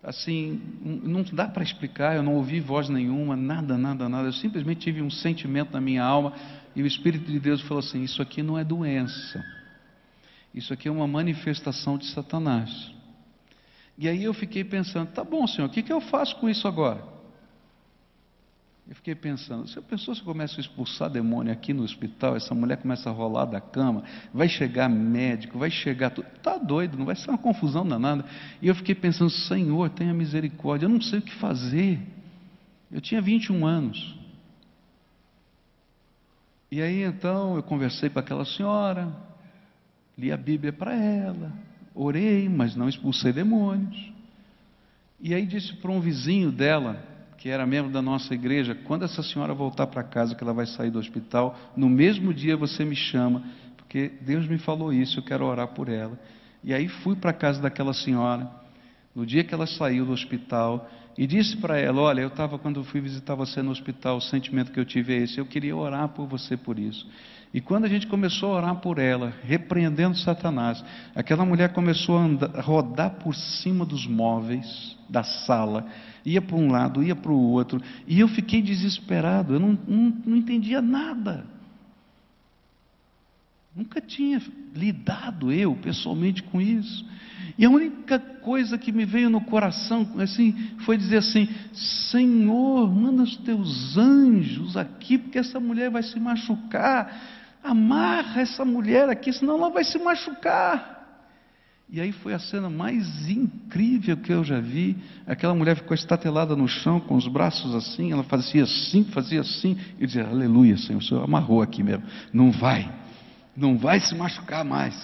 assim, 0.04 0.60
não 0.82 1.22
dá 1.22 1.48
para 1.48 1.62
explicar, 1.62 2.14
eu 2.14 2.22
não 2.22 2.34
ouvi 2.34 2.60
voz 2.60 2.88
nenhuma, 2.88 3.34
nada, 3.36 3.78
nada, 3.78 4.08
nada, 4.08 4.28
eu 4.28 4.32
simplesmente 4.32 4.80
tive 4.80 5.00
um 5.00 5.10
sentimento 5.10 5.72
na 5.72 5.80
minha 5.80 6.04
alma, 6.04 6.34
e 6.76 6.82
o 6.82 6.86
Espírito 6.86 7.30
de 7.30 7.40
Deus 7.40 7.62
falou 7.62 7.78
assim: 7.78 8.02
Isso 8.02 8.20
aqui 8.20 8.42
não 8.42 8.58
é 8.58 8.64
doença, 8.64 9.44
isso 10.54 10.72
aqui 10.74 10.88
é 10.88 10.90
uma 10.90 11.06
manifestação 11.06 11.96
de 11.96 12.06
Satanás. 12.06 12.92
E 13.96 14.08
aí 14.08 14.24
eu 14.24 14.34
fiquei 14.34 14.62
pensando: 14.62 15.10
Tá 15.10 15.24
bom, 15.24 15.46
Senhor, 15.46 15.68
o 15.68 15.70
que, 15.70 15.82
que 15.82 15.92
eu 15.92 16.00
faço 16.00 16.36
com 16.36 16.48
isso 16.48 16.68
agora? 16.68 17.13
Eu 18.86 18.94
fiquei 18.94 19.14
pensando, 19.14 19.66
se 19.66 19.78
a 19.78 19.82
pessoa 19.82 20.14
começa 20.22 20.58
a 20.58 20.60
expulsar 20.60 21.08
demônio 21.08 21.50
aqui 21.50 21.72
no 21.72 21.82
hospital, 21.82 22.36
essa 22.36 22.54
mulher 22.54 22.76
começa 22.76 23.08
a 23.08 23.12
rolar 23.12 23.46
da 23.46 23.58
cama, 23.58 24.04
vai 24.32 24.46
chegar 24.46 24.90
médico, 24.90 25.58
vai 25.58 25.70
chegar 25.70 26.10
tudo, 26.10 26.28
está 26.36 26.58
doido, 26.58 26.98
não 26.98 27.06
vai 27.06 27.16
ser 27.16 27.30
uma 27.30 27.38
confusão 27.38 27.86
danada. 27.86 28.26
E 28.60 28.68
eu 28.68 28.74
fiquei 28.74 28.94
pensando, 28.94 29.30
Senhor, 29.30 29.88
tenha 29.88 30.12
misericórdia, 30.12 30.84
eu 30.84 30.90
não 30.90 31.00
sei 31.00 31.20
o 31.20 31.22
que 31.22 31.34
fazer. 31.36 31.98
Eu 32.92 33.00
tinha 33.00 33.22
21 33.22 33.64
anos. 33.64 34.18
E 36.70 36.82
aí 36.82 37.04
então 37.04 37.56
eu 37.56 37.62
conversei 37.62 38.10
com 38.10 38.18
aquela 38.18 38.44
senhora, 38.44 39.10
li 40.18 40.30
a 40.30 40.36
Bíblia 40.36 40.74
para 40.74 40.94
ela, 40.94 41.52
orei, 41.94 42.50
mas 42.50 42.76
não 42.76 42.86
expulsei 42.86 43.32
demônios. 43.32 44.12
E 45.18 45.32
aí 45.32 45.46
disse 45.46 45.72
para 45.76 45.90
um 45.90 46.00
vizinho 46.00 46.52
dela, 46.52 47.13
que 47.38 47.48
era 47.48 47.66
membro 47.66 47.90
da 47.90 48.00
nossa 48.00 48.34
igreja, 48.34 48.74
quando 48.74 49.04
essa 49.04 49.22
senhora 49.22 49.54
voltar 49.54 49.86
para 49.86 50.02
casa, 50.02 50.34
que 50.34 50.42
ela 50.42 50.52
vai 50.52 50.66
sair 50.66 50.90
do 50.90 50.98
hospital, 50.98 51.56
no 51.76 51.88
mesmo 51.88 52.32
dia 52.32 52.56
você 52.56 52.84
me 52.84 52.96
chama, 52.96 53.42
porque 53.76 54.12
Deus 54.20 54.46
me 54.48 54.58
falou 54.58 54.92
isso, 54.92 55.18
eu 55.18 55.22
quero 55.22 55.44
orar 55.44 55.68
por 55.68 55.88
ela. 55.88 56.18
E 56.62 56.72
aí 56.72 56.88
fui 56.88 57.14
para 57.14 57.30
a 57.30 57.34
casa 57.34 57.60
daquela 57.60 57.92
senhora. 57.92 58.50
No 59.14 59.24
dia 59.24 59.44
que 59.44 59.54
ela 59.54 59.66
saiu 59.66 60.04
do 60.04 60.12
hospital, 60.12 60.88
e 61.16 61.26
disse 61.26 61.56
para 61.56 61.78
ela: 61.78 62.00
Olha, 62.00 62.20
eu 62.20 62.28
estava 62.28 62.58
quando 62.58 62.82
fui 62.84 63.00
visitar 63.00 63.34
você 63.34 63.62
no 63.62 63.70
hospital, 63.70 64.16
o 64.16 64.20
sentimento 64.20 64.72
que 64.72 64.80
eu 64.80 64.84
tive 64.84 65.14
é 65.14 65.18
esse, 65.18 65.38
eu 65.38 65.46
queria 65.46 65.76
orar 65.76 66.08
por 66.08 66.26
você 66.26 66.56
por 66.56 66.78
isso. 66.78 67.06
E 67.52 67.60
quando 67.60 67.84
a 67.84 67.88
gente 67.88 68.08
começou 68.08 68.52
a 68.52 68.56
orar 68.56 68.76
por 68.76 68.98
ela, 68.98 69.32
repreendendo 69.44 70.18
Satanás, 70.18 70.84
aquela 71.14 71.44
mulher 71.44 71.72
começou 71.72 72.18
a, 72.18 72.22
andar, 72.22 72.50
rodar 72.60 73.12
por 73.12 73.32
cima 73.32 73.86
dos 73.86 74.08
móveis 74.08 74.96
da 75.08 75.22
sala, 75.22 75.86
ia 76.24 76.40
para 76.40 76.56
um 76.56 76.70
lado, 76.70 77.02
ia 77.02 77.14
para 77.14 77.32
o 77.32 77.50
outro, 77.50 77.80
e 78.06 78.20
eu 78.20 78.28
fiquei 78.28 78.62
desesperado, 78.62 79.54
eu 79.54 79.60
não, 79.60 79.78
não, 79.86 80.16
não 80.24 80.36
entendia 80.36 80.80
nada. 80.80 81.46
Nunca 83.74 84.00
tinha 84.00 84.40
lidado 84.74 85.50
eu 85.50 85.74
pessoalmente 85.74 86.42
com 86.44 86.60
isso. 86.60 87.04
E 87.58 87.64
a 87.64 87.70
única 87.70 88.18
coisa 88.18 88.78
que 88.78 88.92
me 88.92 89.04
veio 89.04 89.28
no 89.28 89.40
coração, 89.40 90.08
assim, 90.18 90.52
foi 90.84 90.96
dizer 90.96 91.18
assim: 91.18 91.48
Senhor, 91.72 92.92
manda 92.92 93.22
os 93.22 93.36
teus 93.38 93.96
anjos 93.96 94.76
aqui, 94.76 95.18
porque 95.18 95.38
essa 95.38 95.58
mulher 95.58 95.90
vai 95.90 96.02
se 96.02 96.18
machucar. 96.20 97.20
Amarra 97.62 98.42
essa 98.42 98.64
mulher 98.64 99.08
aqui, 99.08 99.32
senão 99.32 99.56
ela 99.56 99.70
vai 99.70 99.84
se 99.84 99.98
machucar. 99.98 100.93
E 101.88 102.00
aí 102.00 102.12
foi 102.12 102.32
a 102.32 102.38
cena 102.38 102.70
mais 102.70 103.28
incrível 103.28 104.16
que 104.16 104.32
eu 104.32 104.42
já 104.42 104.58
vi. 104.58 104.96
Aquela 105.26 105.54
mulher 105.54 105.76
ficou 105.76 105.94
estatelada 105.94 106.56
no 106.56 106.66
chão, 106.66 106.98
com 106.98 107.14
os 107.14 107.28
braços 107.28 107.74
assim, 107.74 108.10
ela 108.10 108.24
fazia 108.24 108.64
assim, 108.64 109.04
fazia 109.04 109.42
assim, 109.42 109.76
e 109.98 110.06
dizia: 110.06 110.26
Aleluia, 110.26 110.76
Senhor, 110.76 110.98
o 110.98 111.02
Senhor 111.02 111.22
amarrou 111.22 111.62
aqui 111.62 111.82
mesmo. 111.82 112.04
Não 112.32 112.50
vai, 112.50 112.90
não 113.56 113.76
vai 113.76 114.00
se 114.00 114.14
machucar 114.14 114.64
mais. 114.64 114.94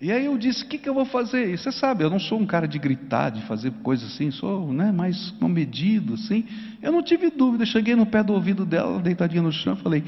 E 0.00 0.12
aí 0.12 0.26
eu 0.26 0.38
disse: 0.38 0.62
o 0.62 0.68
que, 0.68 0.78
que 0.78 0.88
eu 0.88 0.94
vou 0.94 1.04
fazer? 1.04 1.52
E 1.52 1.58
você 1.58 1.72
sabe, 1.72 2.04
eu 2.04 2.10
não 2.10 2.20
sou 2.20 2.38
um 2.38 2.46
cara 2.46 2.68
de 2.68 2.78
gritar, 2.78 3.30
de 3.30 3.42
fazer 3.42 3.72
coisas 3.82 4.12
assim, 4.12 4.30
sou 4.30 4.72
né, 4.72 4.92
mais 4.92 5.30
comedido, 5.32 6.14
assim. 6.14 6.44
Eu 6.80 6.92
não 6.92 7.02
tive 7.02 7.30
dúvida, 7.30 7.66
cheguei 7.66 7.96
no 7.96 8.06
pé 8.06 8.22
do 8.22 8.32
ouvido 8.32 8.64
dela, 8.64 9.00
deitadinha 9.00 9.42
no 9.42 9.52
chão, 9.52 9.74
falei: 9.76 10.04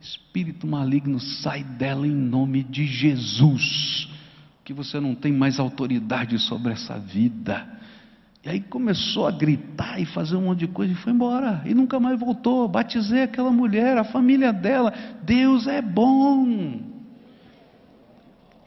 Espírito 0.00 0.66
maligno, 0.66 1.20
sai 1.20 1.62
dela 1.62 2.06
em 2.06 2.14
nome 2.14 2.62
de 2.64 2.86
Jesus, 2.86 4.08
que 4.64 4.72
você 4.72 5.00
não 5.00 5.14
tem 5.14 5.32
mais 5.32 5.58
autoridade 5.58 6.38
sobre 6.38 6.72
essa 6.72 6.98
vida. 6.98 7.66
E 8.44 8.48
aí 8.48 8.60
começou 8.60 9.26
a 9.26 9.30
gritar 9.30 10.00
e 10.00 10.06
fazer 10.06 10.36
um 10.36 10.42
monte 10.42 10.60
de 10.60 10.68
coisa 10.68 10.92
e 10.92 10.96
foi 10.96 11.12
embora. 11.12 11.62
E 11.66 11.74
nunca 11.74 12.00
mais 12.00 12.18
voltou. 12.18 12.66
Batizei 12.66 13.22
aquela 13.22 13.50
mulher, 13.50 13.98
a 13.98 14.04
família 14.04 14.52
dela. 14.52 14.92
Deus 15.22 15.66
é 15.66 15.82
bom. 15.82 16.80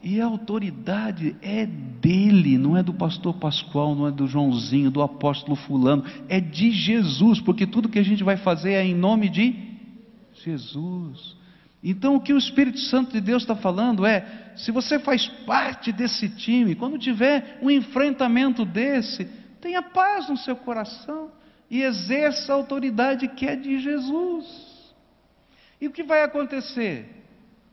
E 0.00 0.20
a 0.20 0.26
autoridade 0.26 1.34
é 1.40 1.66
dele, 1.66 2.58
não 2.58 2.76
é 2.76 2.82
do 2.82 2.92
pastor 2.92 3.34
Pascoal, 3.34 3.94
não 3.94 4.06
é 4.06 4.12
do 4.12 4.26
Joãozinho, 4.26 4.90
do 4.90 5.00
apóstolo 5.00 5.56
Fulano, 5.56 6.04
é 6.28 6.38
de 6.38 6.70
Jesus, 6.70 7.40
porque 7.40 7.66
tudo 7.66 7.88
que 7.88 7.98
a 7.98 8.02
gente 8.02 8.22
vai 8.22 8.36
fazer 8.36 8.72
é 8.72 8.84
em 8.84 8.94
nome 8.94 9.30
de 9.30 9.56
Jesus. 10.44 11.36
Então 11.84 12.16
o 12.16 12.20
que 12.20 12.32
o 12.32 12.38
Espírito 12.38 12.78
Santo 12.78 13.12
de 13.12 13.20
Deus 13.20 13.42
está 13.42 13.54
falando 13.54 14.06
é: 14.06 14.52
se 14.56 14.72
você 14.72 14.98
faz 14.98 15.28
parte 15.44 15.92
desse 15.92 16.30
time, 16.30 16.74
quando 16.74 16.98
tiver 16.98 17.58
um 17.60 17.70
enfrentamento 17.70 18.64
desse, 18.64 19.26
tenha 19.60 19.82
paz 19.82 20.30
no 20.30 20.36
seu 20.38 20.56
coração 20.56 21.30
e 21.70 21.82
exerça 21.82 22.52
a 22.52 22.56
autoridade 22.56 23.28
que 23.28 23.46
é 23.46 23.54
de 23.54 23.78
Jesus. 23.78 24.46
E 25.78 25.86
o 25.86 25.90
que 25.90 26.02
vai 26.02 26.22
acontecer? 26.22 27.22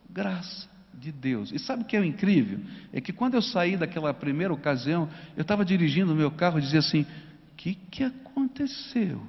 Graça 0.09 0.69
de 0.93 1.13
Deus. 1.13 1.49
E 1.53 1.57
sabe 1.57 1.83
o 1.83 1.85
que 1.85 1.95
é 1.95 2.05
incrível? 2.05 2.59
É 2.91 2.99
que 2.99 3.13
quando 3.13 3.35
eu 3.35 3.41
saí 3.41 3.77
daquela 3.77 4.13
primeira 4.13 4.53
ocasião, 4.53 5.07
eu 5.37 5.43
estava 5.43 5.63
dirigindo 5.63 6.11
o 6.11 6.15
meu 6.15 6.31
carro 6.31 6.59
e 6.59 6.61
dizia 6.61 6.79
assim: 6.79 7.03
o 7.03 7.55
que, 7.55 7.75
que 7.75 8.03
aconteceu? 8.03 9.21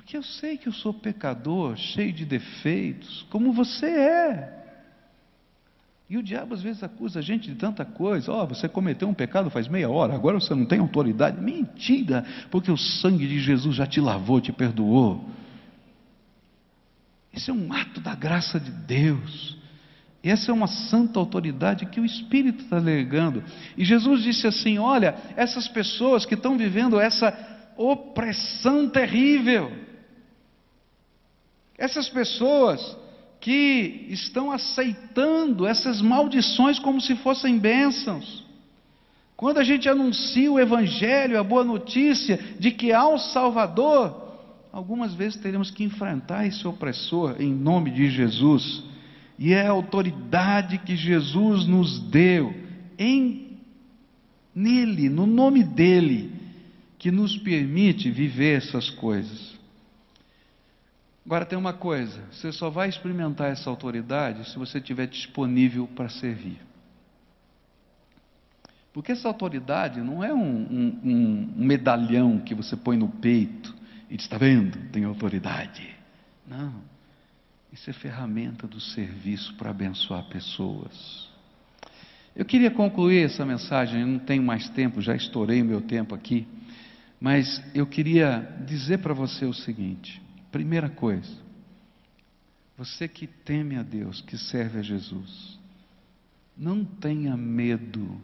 Porque 0.00 0.16
eu 0.16 0.22
sei 0.22 0.56
que 0.56 0.66
eu 0.66 0.72
sou 0.72 0.94
pecador, 0.94 1.76
cheio 1.76 2.10
de 2.10 2.24
defeitos, 2.24 3.26
como 3.28 3.52
você 3.52 3.84
é. 3.84 4.64
E 6.08 6.16
o 6.16 6.22
diabo 6.22 6.54
às 6.54 6.62
vezes 6.62 6.82
acusa 6.82 7.18
a 7.18 7.22
gente 7.22 7.50
de 7.50 7.54
tanta 7.54 7.84
coisa. 7.84 8.32
Ó, 8.32 8.42
oh, 8.42 8.46
você 8.46 8.66
cometeu 8.66 9.06
um 9.06 9.12
pecado 9.12 9.50
faz 9.50 9.68
meia 9.68 9.90
hora, 9.90 10.14
agora 10.14 10.40
você 10.40 10.54
não 10.54 10.64
tem 10.64 10.78
autoridade. 10.78 11.38
Mentira, 11.38 12.24
porque 12.50 12.72
o 12.72 12.78
sangue 12.78 13.28
de 13.28 13.40
Jesus 13.40 13.76
já 13.76 13.86
te 13.86 14.00
lavou, 14.00 14.40
te 14.40 14.50
perdoou. 14.52 15.22
Isso 17.30 17.50
é 17.50 17.54
um 17.54 17.70
ato 17.70 18.00
da 18.00 18.14
graça 18.14 18.58
de 18.58 18.70
Deus. 18.70 19.58
Essa 20.22 20.50
é 20.50 20.54
uma 20.54 20.66
santa 20.66 21.20
autoridade 21.20 21.84
que 21.84 22.00
o 22.00 22.06
Espírito 22.06 22.64
está 22.64 22.80
delegando. 22.80 23.44
E 23.76 23.84
Jesus 23.84 24.22
disse 24.22 24.46
assim: 24.46 24.78
Olha, 24.78 25.14
essas 25.36 25.68
pessoas 25.68 26.24
que 26.24 26.34
estão 26.34 26.56
vivendo 26.56 26.98
essa 26.98 27.36
opressão 27.76 28.88
terrível, 28.88 29.89
essas 31.80 32.10
pessoas 32.10 32.94
que 33.40 34.06
estão 34.10 34.52
aceitando 34.52 35.66
essas 35.66 36.02
maldições 36.02 36.78
como 36.78 37.00
se 37.00 37.16
fossem 37.16 37.58
bênçãos. 37.58 38.44
Quando 39.34 39.56
a 39.56 39.64
gente 39.64 39.88
anuncia 39.88 40.52
o 40.52 40.60
Evangelho, 40.60 41.40
a 41.40 41.42
boa 41.42 41.64
notícia 41.64 42.38
de 42.58 42.70
que 42.70 42.92
há 42.92 43.08
um 43.08 43.16
Salvador, 43.16 44.36
algumas 44.70 45.14
vezes 45.14 45.40
teremos 45.40 45.70
que 45.70 45.82
enfrentar 45.82 46.46
esse 46.46 46.68
opressor 46.68 47.36
em 47.40 47.50
nome 47.50 47.90
de 47.90 48.10
Jesus. 48.10 48.84
E 49.38 49.54
é 49.54 49.66
a 49.66 49.70
autoridade 49.70 50.76
que 50.76 50.94
Jesus 50.94 51.66
nos 51.66 51.98
deu 52.10 52.54
em 52.98 53.56
nele, 54.54 55.08
no 55.08 55.26
nome 55.26 55.64
dele, 55.64 56.30
que 56.98 57.10
nos 57.10 57.38
permite 57.38 58.10
viver 58.10 58.58
essas 58.58 58.90
coisas. 58.90 59.58
Agora 61.30 61.46
tem 61.46 61.56
uma 61.56 61.72
coisa: 61.72 62.20
você 62.32 62.50
só 62.50 62.68
vai 62.68 62.88
experimentar 62.88 63.52
essa 63.52 63.70
autoridade 63.70 64.50
se 64.50 64.58
você 64.58 64.78
estiver 64.78 65.06
disponível 65.06 65.86
para 65.86 66.08
servir. 66.08 66.58
Porque 68.92 69.12
essa 69.12 69.28
autoridade 69.28 70.00
não 70.00 70.24
é 70.24 70.34
um, 70.34 70.40
um, 70.40 71.00
um 71.04 71.64
medalhão 71.64 72.40
que 72.40 72.52
você 72.52 72.76
põe 72.76 72.96
no 72.96 73.08
peito 73.08 73.72
e 74.10 74.16
diz: 74.16 74.24
está 74.24 74.38
vendo, 74.38 74.76
tem 74.90 75.04
autoridade. 75.04 75.94
Não. 76.48 76.82
Isso 77.72 77.88
é 77.88 77.92
ferramenta 77.92 78.66
do 78.66 78.80
serviço 78.80 79.54
para 79.54 79.70
abençoar 79.70 80.24
pessoas. 80.24 81.30
Eu 82.34 82.44
queria 82.44 82.72
concluir 82.72 83.24
essa 83.24 83.46
mensagem, 83.46 84.00
eu 84.00 84.06
não 84.08 84.18
tenho 84.18 84.42
mais 84.42 84.68
tempo, 84.70 85.00
já 85.00 85.14
estourei 85.14 85.62
o 85.62 85.64
meu 85.64 85.80
tempo 85.80 86.12
aqui, 86.12 86.48
mas 87.20 87.62
eu 87.72 87.86
queria 87.86 88.40
dizer 88.66 88.98
para 88.98 89.14
você 89.14 89.44
o 89.44 89.54
seguinte: 89.54 90.20
primeira 90.50 90.88
coisa, 90.88 91.30
você 92.76 93.06
que 93.06 93.26
teme 93.26 93.76
a 93.76 93.82
Deus, 93.82 94.20
que 94.22 94.38
serve 94.38 94.78
a 94.78 94.82
Jesus, 94.82 95.58
não 96.56 96.84
tenha 96.84 97.36
medo 97.36 98.20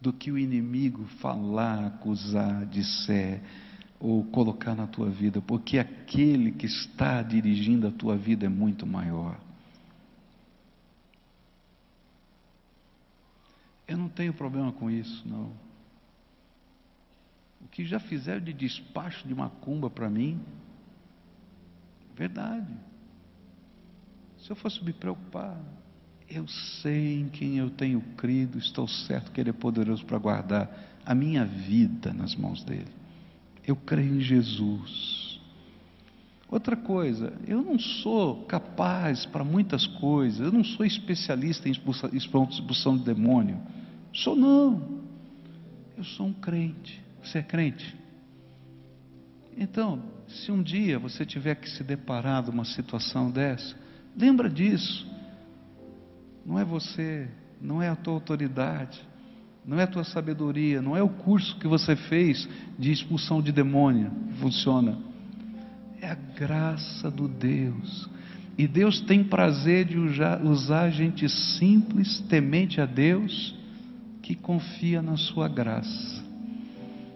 do 0.00 0.12
que 0.12 0.32
o 0.32 0.38
inimigo 0.38 1.04
falar, 1.20 1.84
acusar, 1.84 2.66
disser, 2.66 3.40
ou 4.00 4.24
colocar 4.24 4.74
na 4.74 4.88
tua 4.88 5.08
vida, 5.08 5.40
porque 5.40 5.78
aquele 5.78 6.50
que 6.50 6.66
está 6.66 7.22
dirigindo 7.22 7.86
a 7.86 7.92
tua 7.92 8.16
vida 8.16 8.46
é 8.46 8.48
muito 8.48 8.84
maior. 8.84 9.38
Eu 13.86 13.96
não 13.96 14.08
tenho 14.08 14.34
problema 14.34 14.72
com 14.72 14.90
isso, 14.90 15.22
não. 15.24 15.52
O 17.60 17.68
que 17.70 17.84
já 17.84 18.00
fizeram 18.00 18.40
de 18.40 18.52
despacho 18.52 19.26
de 19.28 19.34
macumba 19.34 19.88
para 19.88 20.10
mim, 20.10 20.40
verdade. 22.16 22.72
Se 24.38 24.50
eu 24.50 24.56
fosse 24.56 24.84
me 24.84 24.92
preocupar, 24.92 25.56
eu 26.28 26.46
sei 26.48 27.20
em 27.20 27.28
quem 27.28 27.58
eu 27.58 27.70
tenho 27.70 28.00
crido, 28.16 28.58
estou 28.58 28.88
certo 28.88 29.30
que 29.30 29.40
Ele 29.40 29.50
é 29.50 29.52
poderoso 29.52 30.04
para 30.04 30.18
guardar 30.18 30.70
a 31.04 31.14
minha 31.14 31.44
vida 31.44 32.12
nas 32.12 32.34
mãos 32.34 32.64
dEle. 32.64 32.92
Eu 33.66 33.76
creio 33.76 34.16
em 34.16 34.20
Jesus. 34.20 35.40
Outra 36.48 36.76
coisa, 36.76 37.32
eu 37.46 37.62
não 37.62 37.78
sou 37.78 38.44
capaz 38.44 39.24
para 39.24 39.44
muitas 39.44 39.86
coisas, 39.86 40.40
eu 40.40 40.52
não 40.52 40.64
sou 40.64 40.84
especialista 40.84 41.68
em 41.68 41.72
expulsão, 41.72 42.10
expulsão 42.12 42.96
de 42.96 43.04
demônio. 43.04 43.60
Sou 44.12 44.36
não. 44.36 45.00
Eu 45.96 46.04
sou 46.04 46.26
um 46.26 46.32
crente. 46.32 47.02
Você 47.22 47.38
é 47.38 47.42
crente? 47.42 47.96
Então, 49.56 50.02
se 50.32 50.50
um 50.50 50.62
dia 50.62 50.98
você 50.98 51.24
tiver 51.24 51.54
que 51.56 51.68
se 51.68 51.84
deparar 51.84 52.42
com 52.42 52.50
uma 52.50 52.64
situação 52.64 53.30
dessa, 53.30 53.74
lembra 54.16 54.48
disso. 54.48 55.06
Não 56.44 56.58
é 56.58 56.64
você, 56.64 57.28
não 57.60 57.80
é 57.80 57.88
a 57.88 57.96
tua 57.96 58.14
autoridade, 58.14 59.00
não 59.64 59.78
é 59.78 59.84
a 59.84 59.86
tua 59.86 60.02
sabedoria, 60.02 60.82
não 60.82 60.96
é 60.96 61.02
o 61.02 61.08
curso 61.08 61.56
que 61.58 61.68
você 61.68 61.94
fez 61.94 62.48
de 62.78 62.90
expulsão 62.90 63.40
de 63.40 63.52
demônio 63.52 64.10
que 64.28 64.38
funciona. 64.38 64.98
É 66.00 66.10
a 66.10 66.14
graça 66.14 67.10
do 67.10 67.28
Deus. 67.28 68.10
E 68.58 68.66
Deus 68.66 69.00
tem 69.00 69.22
prazer 69.22 69.84
de 69.84 69.96
usar 69.98 70.90
gente 70.90 71.28
simples, 71.28 72.20
temente 72.28 72.80
a 72.80 72.86
Deus, 72.86 73.54
que 74.20 74.34
confia 74.34 75.00
na 75.00 75.16
sua 75.16 75.48
graça. 75.48 76.22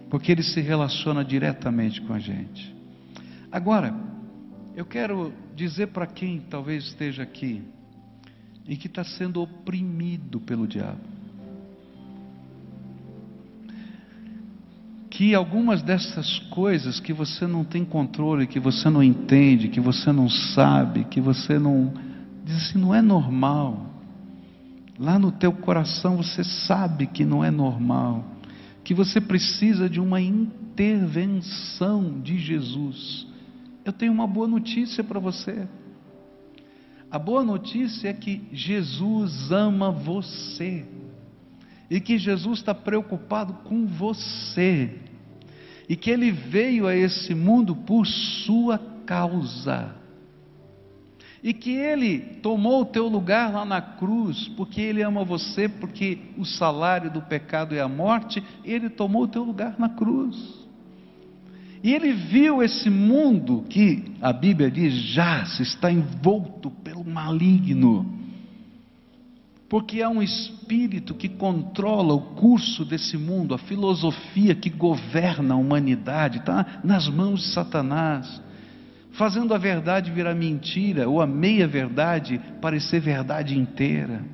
porque 0.08 0.30
Ele 0.30 0.42
se 0.42 0.60
relaciona 0.60 1.24
diretamente 1.24 2.00
com 2.00 2.12
a 2.12 2.18
gente. 2.20 2.75
Agora, 3.56 3.94
eu 4.76 4.84
quero 4.84 5.32
dizer 5.54 5.86
para 5.86 6.06
quem 6.06 6.42
talvez 6.50 6.88
esteja 6.88 7.22
aqui 7.22 7.62
e 8.68 8.76
que 8.76 8.86
está 8.86 9.02
sendo 9.02 9.40
oprimido 9.40 10.38
pelo 10.40 10.66
diabo, 10.66 11.00
que 15.08 15.34
algumas 15.34 15.80
dessas 15.80 16.38
coisas 16.50 17.00
que 17.00 17.14
você 17.14 17.46
não 17.46 17.64
tem 17.64 17.82
controle, 17.82 18.46
que 18.46 18.60
você 18.60 18.90
não 18.90 19.02
entende, 19.02 19.68
que 19.68 19.80
você 19.80 20.12
não 20.12 20.28
sabe, 20.28 21.04
que 21.04 21.18
você 21.18 21.58
não 21.58 21.94
diz 22.44 22.56
assim, 22.56 22.78
não 22.78 22.94
é 22.94 23.00
normal. 23.00 23.86
Lá 24.98 25.18
no 25.18 25.32
teu 25.32 25.50
coração 25.50 26.18
você 26.18 26.44
sabe 26.44 27.06
que 27.06 27.24
não 27.24 27.42
é 27.42 27.50
normal, 27.50 28.22
que 28.84 28.92
você 28.92 29.18
precisa 29.18 29.88
de 29.88 29.98
uma 29.98 30.20
intervenção 30.20 32.20
de 32.20 32.38
Jesus. 32.38 33.25
Eu 33.86 33.92
tenho 33.92 34.12
uma 34.12 34.26
boa 34.26 34.48
notícia 34.48 35.04
para 35.04 35.20
você. 35.20 35.68
A 37.08 37.20
boa 37.20 37.44
notícia 37.44 38.08
é 38.08 38.12
que 38.12 38.48
Jesus 38.52 39.52
ama 39.52 39.92
você 39.92 40.84
e 41.88 42.00
que 42.00 42.18
Jesus 42.18 42.58
está 42.58 42.74
preocupado 42.74 43.52
com 43.62 43.86
você 43.86 44.90
e 45.88 45.94
que 45.94 46.10
Ele 46.10 46.32
veio 46.32 46.88
a 46.88 46.96
esse 46.96 47.32
mundo 47.32 47.76
por 47.76 48.04
sua 48.04 48.76
causa 49.06 49.94
e 51.40 51.54
que 51.54 51.70
Ele 51.70 52.18
tomou 52.42 52.82
o 52.82 52.86
teu 52.86 53.06
lugar 53.06 53.52
lá 53.52 53.64
na 53.64 53.80
cruz, 53.80 54.48
porque 54.56 54.80
Ele 54.80 55.00
ama 55.00 55.22
você, 55.22 55.68
porque 55.68 56.18
o 56.36 56.44
salário 56.44 57.08
do 57.08 57.22
pecado 57.22 57.72
é 57.72 57.80
a 57.80 57.86
morte, 57.86 58.42
Ele 58.64 58.90
tomou 58.90 59.22
o 59.22 59.28
teu 59.28 59.44
lugar 59.44 59.78
na 59.78 59.90
cruz. 59.90 60.65
E 61.86 61.94
Ele 61.94 62.12
viu 62.12 62.64
esse 62.64 62.90
mundo 62.90 63.64
que 63.70 64.02
a 64.20 64.32
Bíblia 64.32 64.68
diz 64.68 64.92
já 64.92 65.44
se 65.44 65.62
está 65.62 65.88
envolto 65.88 66.68
pelo 66.68 67.04
maligno, 67.04 68.04
porque 69.68 70.02
há 70.02 70.08
um 70.08 70.20
espírito 70.20 71.14
que 71.14 71.28
controla 71.28 72.12
o 72.12 72.34
curso 72.34 72.84
desse 72.84 73.16
mundo, 73.16 73.54
a 73.54 73.58
filosofia 73.58 74.52
que 74.52 74.68
governa 74.68 75.54
a 75.54 75.56
humanidade, 75.56 76.38
está 76.38 76.80
nas 76.82 77.08
mãos 77.08 77.42
de 77.42 77.52
Satanás 77.52 78.42
fazendo 79.12 79.54
a 79.54 79.58
verdade 79.58 80.10
virar 80.10 80.34
mentira, 80.34 81.08
ou 81.08 81.22
a 81.22 81.26
meia-verdade 81.26 82.40
parecer 82.60 82.98
verdade 82.98 83.56
inteira, 83.56 84.24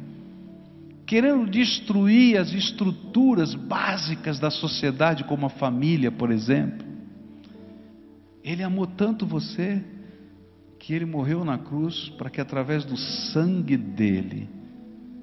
querendo 1.05 1.47
destruir 1.47 2.39
as 2.39 2.51
estruturas 2.55 3.55
básicas 3.55 4.39
da 4.39 4.51
sociedade, 4.51 5.25
como 5.25 5.45
a 5.45 5.51
família, 5.51 6.11
por 6.11 6.31
exemplo. 6.31 6.92
Ele 8.45 8.63
amou 8.63 8.87
tanto 8.87 9.27
você 9.27 9.83
que 10.79 10.93
ele 10.93 11.07
morreu 11.07 11.45
na 11.45 11.59
cruz 11.59 12.09
para 12.19 12.29
que 12.29 12.41
através 12.41 12.85
do 12.85 12.97
sangue 12.97 13.77
dele 13.77 14.49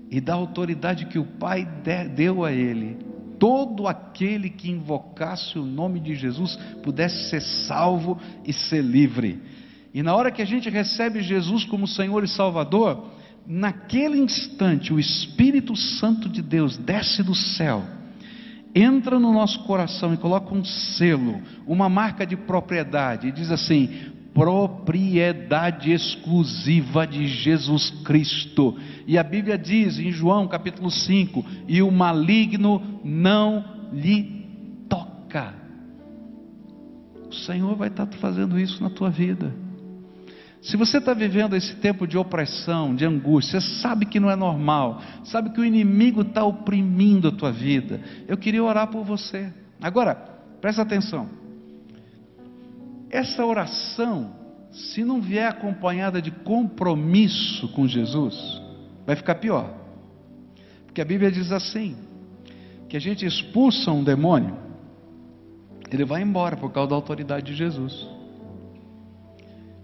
e 0.09 0.21
da 0.21 0.33
autoridade 0.33 1.05
que 1.05 1.19
o 1.19 1.25
Pai 1.25 1.67
deu 2.15 2.45
a 2.45 2.51
ele, 2.51 2.97
todo 3.37 3.87
aquele 3.87 4.49
que 4.49 4.71
invocasse 4.71 5.59
o 5.59 5.65
nome 5.65 5.99
de 5.99 6.15
Jesus 6.15 6.55
pudesse 6.81 7.29
ser 7.29 7.41
salvo 7.41 8.17
e 8.45 8.53
ser 8.53 8.81
livre. 8.81 9.41
E 9.93 10.01
na 10.01 10.15
hora 10.15 10.31
que 10.31 10.41
a 10.41 10.45
gente 10.45 10.69
recebe 10.69 11.21
Jesus 11.21 11.65
como 11.65 11.87
Senhor 11.87 12.23
e 12.23 12.27
Salvador, 12.27 13.11
naquele 13.45 14.19
instante 14.19 14.93
o 14.93 14.99
Espírito 14.99 15.75
Santo 15.75 16.29
de 16.29 16.41
Deus 16.41 16.77
desce 16.77 17.21
do 17.23 17.35
céu, 17.35 17.83
entra 18.73 19.19
no 19.19 19.33
nosso 19.33 19.63
coração 19.63 20.13
e 20.13 20.17
coloca 20.17 20.53
um 20.53 20.63
selo, 20.63 21.41
uma 21.65 21.89
marca 21.89 22.25
de 22.25 22.35
propriedade, 22.35 23.27
e 23.27 23.31
diz 23.31 23.51
assim: 23.51 23.89
propriedade 24.33 25.91
exclusiva 25.91 27.05
de 27.05 27.27
Jesus 27.27 27.89
Cristo. 28.03 28.77
E 29.05 29.17
a 29.17 29.23
Bíblia 29.23 29.57
diz 29.57 29.99
em 29.99 30.11
João 30.11 30.47
capítulo 30.47 30.89
5: 30.89 31.45
e 31.67 31.81
o 31.81 31.91
maligno 31.91 32.99
não 33.03 33.63
lhe 33.91 34.45
toca. 34.87 35.53
O 37.29 37.33
Senhor 37.33 37.75
vai 37.75 37.89
estar 37.89 38.07
fazendo 38.19 38.59
isso 38.59 38.81
na 38.81 38.89
tua 38.89 39.09
vida. 39.09 39.53
Se 40.61 40.75
você 40.75 40.97
está 40.97 41.13
vivendo 41.13 41.55
esse 41.55 41.75
tempo 41.77 42.05
de 42.05 42.17
opressão, 42.17 42.93
de 42.93 43.05
angústia, 43.05 43.61
sabe 43.61 44.05
que 44.05 44.19
não 44.19 44.29
é 44.29 44.35
normal, 44.35 45.01
sabe 45.23 45.51
que 45.51 45.59
o 45.59 45.65
inimigo 45.65 46.21
está 46.21 46.43
oprimindo 46.43 47.29
a 47.29 47.31
tua 47.31 47.51
vida, 47.51 48.01
eu 48.27 48.37
queria 48.37 48.63
orar 48.63 48.87
por 48.87 49.05
você. 49.05 49.53
Agora, 49.81 50.15
presta 50.59 50.81
atenção. 50.81 51.29
Essa 53.09 53.45
oração, 53.45 54.35
se 54.71 55.03
não 55.03 55.21
vier 55.21 55.47
acompanhada 55.47 56.21
de 56.21 56.29
compromisso 56.29 57.69
com 57.69 57.87
Jesus, 57.87 58.61
vai 59.05 59.15
ficar 59.15 59.35
pior. 59.35 59.73
Porque 60.85 61.01
a 61.01 61.05
Bíblia 61.05 61.31
diz 61.31 61.51
assim: 61.53 61.95
que 62.89 62.97
a 62.97 62.99
gente 62.99 63.25
expulsa 63.25 63.91
um 63.91 64.03
demônio, 64.03 64.57
ele 65.89 66.03
vai 66.03 66.21
embora 66.21 66.57
por 66.57 66.71
causa 66.71 66.89
da 66.89 66.95
autoridade 66.95 67.45
de 67.45 67.55
Jesus 67.55 68.18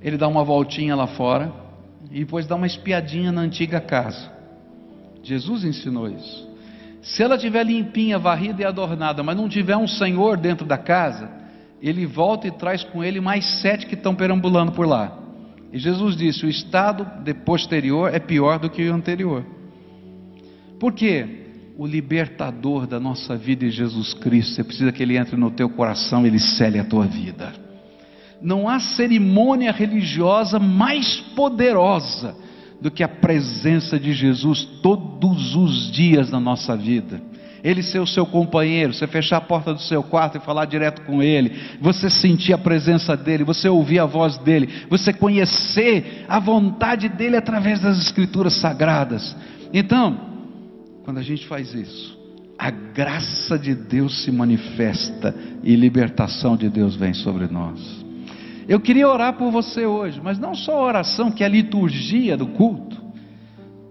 ele 0.06 0.18
dá 0.18 0.28
uma 0.28 0.44
voltinha 0.44 0.96
lá 0.96 1.08
fora 1.08 1.52
e 2.12 2.20
depois 2.20 2.46
dá 2.46 2.56
uma 2.56 2.68
espiadinha 2.68 3.32
na 3.32 3.42
antiga 3.42 3.82
casa. 3.82 4.32
Jesus 5.24 5.64
ensinou 5.64 6.08
isso. 6.08 6.48
Se 7.02 7.24
ela 7.24 7.40
tiver 7.40 7.66
limpinha, 7.66 8.20
varrida 8.20 8.62
e 8.62 8.66
adornada, 8.66 9.24
mas 9.24 9.36
não 9.36 9.50
tiver 9.50 9.76
um 9.76 9.88
Senhor 9.88 10.38
dentro 10.38 10.64
da 10.64 10.78
casa, 10.78 11.28
ele 11.82 12.06
volta 12.06 12.48
e 12.48 12.52
traz 12.52 12.84
com 12.84 13.04
ele 13.04 13.20
mais 13.20 13.62
sete 13.62 13.88
que 13.88 13.96
estão 13.96 14.14
perambulando 14.14 14.74
por 14.74 14.86
lá. 14.86 15.18
E 15.74 15.80
Jesus 15.80 16.16
disse: 16.16 16.46
o 16.46 16.50
estado 16.50 17.08
posterior 17.44 18.14
é 18.14 18.20
pior 18.20 18.60
do 18.60 18.70
que 18.70 18.88
o 18.88 18.94
anterior. 18.94 19.44
Por 20.80 20.94
quê? 20.94 21.48
O 21.80 21.88
libertador 21.88 22.86
da 22.86 23.00
nossa 23.00 23.36
vida 23.36 23.66
é 23.66 23.70
Jesus 23.70 24.14
Cristo. 24.14 24.54
Você 24.54 24.64
precisa 24.64 24.92
que 24.92 25.02
ele 25.02 25.18
entre 25.18 25.36
no 25.36 25.50
teu 25.50 25.68
coração, 25.68 26.28
ele 26.28 26.38
cele 26.38 26.78
a 26.78 26.84
tua 26.84 27.08
vida 27.08 27.65
não 28.46 28.70
há 28.70 28.80
cerimônia 28.80 29.72
religiosa 29.72 30.60
mais 30.60 31.18
poderosa 31.36 32.38
do 32.80 32.92
que 32.92 33.04
a 33.04 33.08
presença 33.08 34.00
de 34.00 34.14
Jesus 34.14 34.64
todos 34.84 35.56
os 35.56 35.92
dias 35.92 36.30
na 36.30 36.40
nossa 36.40 36.78
vida. 36.78 37.20
Ele 37.64 37.82
ser 37.82 37.98
o 37.98 38.06
seu 38.06 38.24
companheiro, 38.28 38.94
você 38.94 39.08
fechar 39.08 39.38
a 39.38 39.42
porta 39.42 39.74
do 39.74 39.82
seu 39.82 40.04
quarto 40.04 40.38
e 40.38 40.42
falar 40.42 40.66
direto 40.66 41.02
com 41.02 41.24
ele, 41.24 41.60
você 41.82 42.08
sentir 42.08 42.54
a 42.54 42.58
presença 42.60 43.18
dele, 43.18 43.44
você 43.44 43.68
ouvir 43.68 43.98
a 43.98 44.06
voz 44.06 44.38
dele, 44.38 44.70
você 44.88 45.12
conhecer 45.12 46.24
a 46.28 46.40
vontade 46.40 47.10
dele 47.10 47.38
através 47.38 47.80
das 47.80 47.98
escrituras 47.98 48.54
sagradas. 48.54 49.36
Então, 49.74 50.20
quando 51.04 51.18
a 51.18 51.24
gente 51.24 51.48
faz 51.48 51.74
isso, 51.74 52.16
a 52.60 52.70
graça 52.70 53.58
de 53.58 53.74
Deus 53.74 54.24
se 54.24 54.32
manifesta 54.32 55.36
e 55.64 55.76
libertação 55.76 56.56
de 56.56 56.70
Deus 56.70 56.96
vem 56.96 57.16
sobre 57.16 57.48
nós. 57.48 58.05
Eu 58.68 58.80
queria 58.80 59.08
orar 59.08 59.34
por 59.34 59.52
você 59.52 59.86
hoje, 59.86 60.20
mas 60.24 60.40
não 60.40 60.56
só 60.56 60.80
a 60.80 60.84
oração 60.84 61.32
que 61.32 61.44
é 61.44 61.46
a 61.46 61.50
liturgia 61.50 62.36
do 62.36 62.48
culto, 62.48 63.04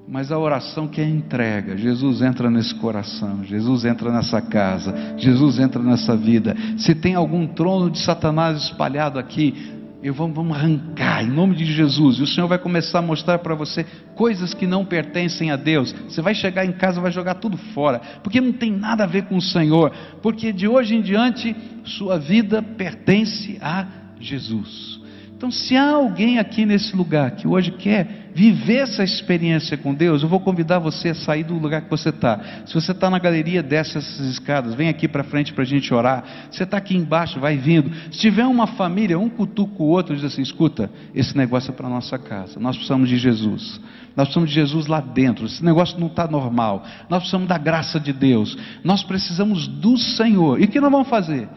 mas 0.08 0.32
a 0.32 0.38
oração 0.38 0.88
que 0.88 1.00
é 1.00 1.08
entrega. 1.08 1.76
Jesus 1.76 2.22
entra 2.22 2.50
nesse 2.50 2.74
coração, 2.74 3.44
Jesus 3.44 3.84
entra 3.84 4.12
nessa 4.12 4.40
casa, 4.40 4.94
Jesus 5.16 5.58
entra 5.58 5.82
nessa 5.82 6.16
vida. 6.16 6.56
Se 6.76 6.94
tem 6.94 7.14
algum 7.14 7.46
trono 7.46 7.90
de 7.90 8.00
Satanás 8.00 8.64
espalhado 8.64 9.18
aqui, 9.18 9.72
eu 10.02 10.12
vamos, 10.12 10.37
vamos 10.37 10.54
arrancar 10.54 11.24
em 11.24 11.30
nome 11.30 11.56
de 11.56 11.64
Jesus. 11.64 12.18
E 12.18 12.22
o 12.22 12.26
Senhor 12.26 12.46
vai 12.46 12.58
começar 12.58 12.98
a 12.98 13.02
mostrar 13.02 13.38
para 13.38 13.54
você 13.54 13.87
coisas 14.14 14.52
que 14.52 14.66
não 14.66 14.84
pertencem 14.84 15.50
a 15.50 15.56
Deus. 15.56 15.94
Você 16.06 16.20
vai 16.20 16.34
chegar 16.34 16.66
em 16.66 16.72
casa, 16.72 17.00
vai 17.00 17.10
jogar 17.10 17.37
tudo 17.37 17.56
fora, 17.56 18.00
porque 18.22 18.38
não 18.40 18.52
tem 18.52 18.70
nada 18.70 19.04
a 19.04 19.06
ver 19.06 19.22
com 19.22 19.37
o 19.37 19.42
Senhor. 19.42 19.90
Porque 20.20 20.52
de 20.52 20.68
hoje 20.68 20.94
em 20.94 21.00
diante 21.00 21.56
sua 21.84 22.18
vida 22.18 22.60
pertence 22.60 23.56
a 23.62 24.04
Jesus. 24.20 25.00
Então, 25.37 25.50
se 25.50 25.77
há 25.77 25.90
alguém 25.90 26.38
aqui 26.38 26.64
nesse 26.64 26.96
lugar 26.96 27.33
que 27.33 27.46
hoje 27.46 27.72
quer 27.72 28.31
viver 28.35 28.79
essa 28.79 29.05
experiência 29.05 29.77
com 29.77 29.92
Deus, 29.92 30.22
eu 30.22 30.29
vou 30.29 30.40
convidar 30.40 30.79
você 30.79 31.11
a 31.11 31.14
sair 31.14 31.44
do 31.44 31.55
lugar 31.55 31.83
que 31.83 31.90
você 31.90 32.09
está. 32.09 32.40
Se 32.64 32.72
você 32.72 32.92
está 32.92 33.11
na 33.11 33.18
galeria, 33.18 33.62
desce 33.62 33.98
essas 33.98 34.20
escadas, 34.20 34.74
vem 34.74 34.88
aqui 34.88 35.07
para 35.07 35.22
frente 35.22 35.53
para 35.53 35.62
a 35.62 35.66
gente 35.66 35.92
orar. 35.92 36.24
Se 36.50 36.59
você 36.59 36.64
está 36.64 36.77
aqui 36.77 36.96
embaixo, 36.96 37.38
vai 37.40 37.57
vindo. 37.57 37.90
Se 38.11 38.20
tiver 38.20 38.46
uma 38.46 38.67
família, 38.69 39.19
um 39.19 39.29
cutuca 39.29 39.83
o 39.83 39.87
outro, 39.87 40.15
diz 40.15 40.25
assim: 40.25 40.40
escuta, 40.40 40.90
esse 41.15 41.37
negócio 41.37 41.71
é 41.71 41.75
para 41.75 41.88
nossa 41.88 42.19
casa. 42.19 42.58
Nós 42.58 42.77
precisamos 42.77 43.08
de 43.08 43.19
Jesus. 43.19 43.81
Nós 44.17 44.29
precisamos 44.29 44.48
de 44.48 44.54
Jesus 44.54 44.87
lá 44.87 45.00
dentro. 45.00 45.46
Esse 45.46 45.65
negócio 45.65 45.98
não 45.98 46.06
está 46.06 46.27
normal. 46.29 46.85
Nós 47.10 47.19
precisamos 47.19 47.48
da 47.48 47.58
graça 47.58 48.00
de 48.00 48.12
Deus. 48.12 48.56
Nós 48.83 49.02
precisamos 49.02 49.67
do 49.67 49.98
Senhor. 49.98 50.60
E 50.60 50.65
o 50.65 50.69
que 50.69 50.81
nós 50.81 50.90
vamos 50.90 51.08
fazer? 51.08 51.48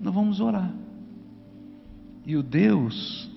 Nós 0.00 0.12
vamos 0.12 0.40
orar. 0.40 0.70
E 2.30 2.36
o 2.36 2.44
Deus, 2.44 3.28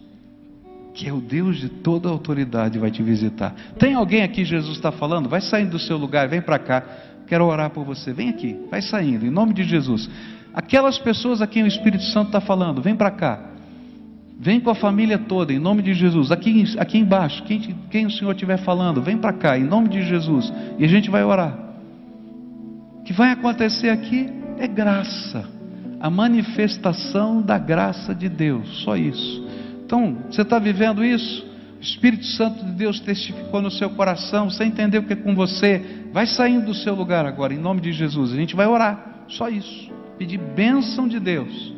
que 0.94 1.10
é 1.10 1.12
o 1.12 1.20
Deus 1.20 1.58
de 1.58 1.68
toda 1.68 2.08
autoridade, 2.08 2.78
vai 2.78 2.92
te 2.92 3.02
visitar. 3.02 3.52
Tem 3.80 3.96
alguém 3.96 4.22
aqui, 4.22 4.46
Jesus 4.46 4.76
está 4.76 4.92
falando? 4.92 5.28
Vai 5.28 5.42
saindo 5.42 5.72
do 5.72 5.80
seu 5.80 5.98
lugar, 5.98 6.28
vem 6.28 6.44
para 6.44 6.60
cá. 6.60 6.84
Quero 7.26 7.44
orar 7.44 7.72
por 7.72 7.84
você. 7.84 8.14
Vem 8.14 8.30
aqui, 8.30 8.56
vai 8.70 8.84
saindo, 8.84 9.26
em 9.26 9.32
nome 9.32 9.52
de 9.52 9.64
Jesus. 9.64 10.08
Aquelas 10.54 11.00
pessoas 11.00 11.42
a 11.42 11.48
quem 11.48 11.64
o 11.64 11.68
Espírito 11.68 12.04
Santo 12.04 12.28
está 12.28 12.40
falando, 12.40 12.84
vem 12.84 12.96
para 12.96 13.10
cá. 13.10 13.44
Vem 14.40 14.60
com 14.60 14.70
a 14.70 14.76
família 14.76 15.18
toda, 15.18 15.52
em 15.52 15.58
nome 15.58 15.82
de 15.82 15.96
Jesus. 15.96 16.32
Aqui, 16.32 16.64
aqui 16.78 17.00
embaixo, 17.00 17.42
quem, 17.46 17.76
quem 17.90 18.06
o 18.06 18.12
Senhor 18.12 18.34
estiver 18.34 18.58
falando, 18.58 19.02
vem 19.02 19.18
para 19.18 19.34
cá, 19.34 19.58
em 19.58 19.64
nome 19.64 19.90
de 19.90 20.04
Jesus. 20.04 20.54
E 20.78 20.86
a 20.86 20.88
gente 20.88 21.10
vai 21.10 21.24
orar. 21.24 21.58
O 23.00 23.04
que 23.04 23.12
vai 23.12 23.32
acontecer 23.32 23.90
aqui 23.90 24.30
é 24.60 24.68
graça. 24.68 25.63
A 26.04 26.10
manifestação 26.10 27.42
da 27.42 27.58
graça 27.58 28.14
de 28.14 28.30
Deus. 28.30 28.84
Só 28.84 28.96
isso. 28.96 29.48
Então, 29.86 30.18
você 30.30 30.42
está 30.42 30.60
vivendo 30.60 31.04
isso? 31.04 31.44
O 31.80 31.82
Espírito 31.82 32.26
Santo 32.26 32.64
de 32.64 32.74
Deus 32.74 33.00
testificou 33.00 33.62
no 33.62 33.72
seu 33.72 33.90
coração. 33.90 34.50
Você 34.50 34.66
entendeu 34.66 35.02
o 35.02 35.06
que 35.06 35.14
é 35.14 35.16
com 35.16 35.34
você? 35.34 36.04
Vai 36.12 36.28
saindo 36.28 36.68
do 36.68 36.76
seu 36.76 36.94
lugar 36.94 37.26
agora, 37.26 37.54
em 37.54 37.58
nome 37.58 37.82
de 37.82 37.92
Jesus. 37.92 38.34
A 38.34 38.36
gente 38.36 38.56
vai 38.56 38.68
orar. 38.68 39.24
Só 39.30 39.50
isso. 39.50 39.92
Pedir 40.20 40.38
bênção 40.38 41.08
de 41.08 41.20
Deus 41.20 41.74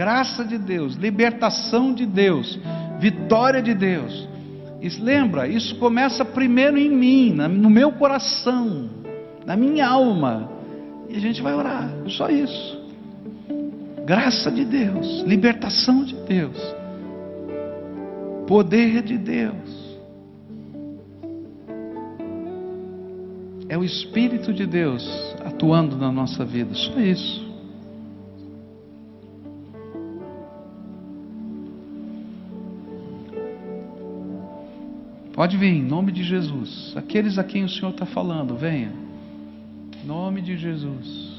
graça 0.00 0.42
de 0.46 0.56
Deus, 0.56 0.94
libertação 0.94 1.92
de 1.92 2.06
Deus, 2.06 2.58
vitória 2.98 3.60
de 3.60 3.74
Deus. 3.74 4.26
E 4.80 4.88
lembra, 4.98 5.46
isso 5.46 5.76
começa 5.76 6.24
primeiro 6.24 6.78
em 6.78 6.88
mim, 6.88 7.32
no 7.32 7.68
meu 7.68 7.92
coração, 7.92 8.88
na 9.44 9.54
minha 9.58 9.86
alma. 9.86 10.50
E 11.06 11.16
a 11.16 11.20
gente 11.20 11.42
vai 11.42 11.52
orar, 11.52 11.92
só 12.08 12.30
isso. 12.30 12.79
Graça 14.10 14.50
de 14.50 14.64
Deus, 14.64 15.22
libertação 15.22 16.02
de 16.02 16.16
Deus, 16.16 16.58
poder 18.48 19.04
de 19.04 19.16
Deus. 19.16 19.98
É 23.68 23.78
o 23.78 23.84
Espírito 23.84 24.52
de 24.52 24.66
Deus 24.66 25.08
atuando 25.44 25.96
na 25.96 26.10
nossa 26.10 26.44
vida, 26.44 26.74
só 26.74 26.98
isso. 26.98 27.48
Pode 35.32 35.56
vir, 35.56 35.68
em 35.68 35.84
nome 35.84 36.10
de 36.10 36.24
Jesus. 36.24 36.94
Aqueles 36.96 37.38
a 37.38 37.44
quem 37.44 37.62
o 37.62 37.68
Senhor 37.68 37.92
está 37.92 38.06
falando, 38.06 38.56
venha. 38.56 38.92
Em 40.02 40.04
nome 40.04 40.40
de 40.42 40.56
Jesus. 40.56 41.29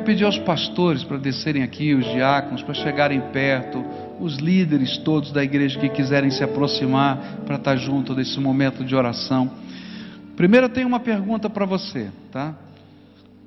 Queria 0.00 0.14
pedir 0.14 0.24
aos 0.24 0.38
pastores 0.38 1.04
para 1.04 1.18
descerem 1.18 1.62
aqui, 1.62 1.94
os 1.94 2.04
diáconos, 2.06 2.62
para 2.62 2.72
chegarem 2.72 3.20
perto, 3.32 3.84
os 4.18 4.38
líderes 4.38 4.96
todos 4.98 5.30
da 5.30 5.44
igreja 5.44 5.78
que 5.78 5.88
quiserem 5.90 6.30
se 6.30 6.42
aproximar 6.42 7.40
para 7.44 7.56
estar 7.56 7.76
junto 7.76 8.14
nesse 8.14 8.40
momento 8.40 8.82
de 8.82 8.94
oração. 8.96 9.50
Primeiro 10.36 10.66
eu 10.66 10.70
tenho 10.70 10.88
uma 10.88 11.00
pergunta 11.00 11.50
para 11.50 11.66
você, 11.66 12.08
tá? 12.32 12.54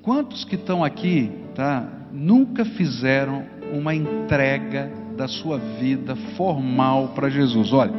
Quantos 0.00 0.44
que 0.44 0.54
estão 0.54 0.84
aqui, 0.84 1.30
tá? 1.56 1.88
Nunca 2.12 2.64
fizeram 2.64 3.44
uma 3.72 3.94
entrega 3.94 4.92
da 5.16 5.26
sua 5.26 5.58
vida 5.58 6.14
formal 6.36 7.08
para 7.16 7.28
Jesus? 7.28 7.72
Olha, 7.72 7.92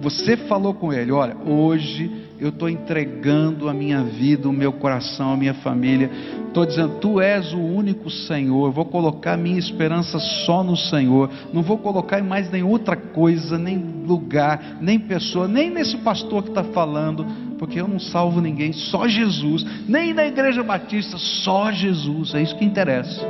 você 0.00 0.36
falou 0.36 0.74
com 0.74 0.92
ele, 0.92 1.10
olha, 1.10 1.36
hoje 1.38 2.27
eu 2.40 2.50
estou 2.50 2.68
entregando 2.68 3.68
a 3.68 3.74
minha 3.74 4.02
vida, 4.02 4.48
o 4.48 4.52
meu 4.52 4.72
coração, 4.72 5.32
a 5.32 5.36
minha 5.36 5.54
família. 5.54 6.08
Estou 6.46 6.64
dizendo, 6.64 6.94
Tu 7.00 7.20
és 7.20 7.52
o 7.52 7.58
único 7.58 8.08
Senhor. 8.08 8.70
Vou 8.70 8.84
colocar 8.84 9.36
minha 9.36 9.58
esperança 9.58 10.20
só 10.46 10.62
no 10.62 10.76
Senhor. 10.76 11.28
Não 11.52 11.62
vou 11.62 11.78
colocar 11.78 12.20
em 12.20 12.22
mais 12.22 12.48
nem 12.50 12.62
outra 12.62 12.96
coisa, 12.96 13.58
nem 13.58 13.76
lugar, 14.06 14.78
nem 14.80 15.00
pessoa, 15.00 15.48
nem 15.48 15.68
nesse 15.68 15.96
pastor 15.98 16.44
que 16.44 16.50
está 16.50 16.62
falando, 16.62 17.26
porque 17.58 17.80
eu 17.80 17.88
não 17.88 17.98
salvo 17.98 18.40
ninguém, 18.40 18.72
só 18.72 19.08
Jesus. 19.08 19.64
Nem 19.88 20.14
na 20.14 20.24
igreja 20.24 20.62
batista, 20.62 21.18
só 21.18 21.72
Jesus. 21.72 22.34
É 22.34 22.42
isso 22.42 22.56
que 22.56 22.64
interessa. 22.64 23.20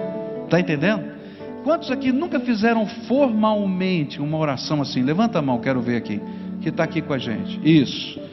Está 0.45 0.61
entendendo? 0.61 1.17
Quantos 1.65 1.91
aqui 1.91 2.13
nunca 2.13 2.39
fizeram 2.41 2.87
formalmente 2.87 4.21
uma 4.21 4.37
oração 4.37 4.83
assim? 4.83 5.03
Levanta 5.03 5.39
a 5.39 5.43
mão, 5.43 5.59
quero 5.61 5.81
ver 5.81 5.97
aqui. 5.97 6.21
Que 6.61 6.69
está 6.69 6.85
aqui 6.85 7.01
com 7.01 7.15
a 7.15 7.19
gente. 7.19 7.59
Isso 7.65 8.28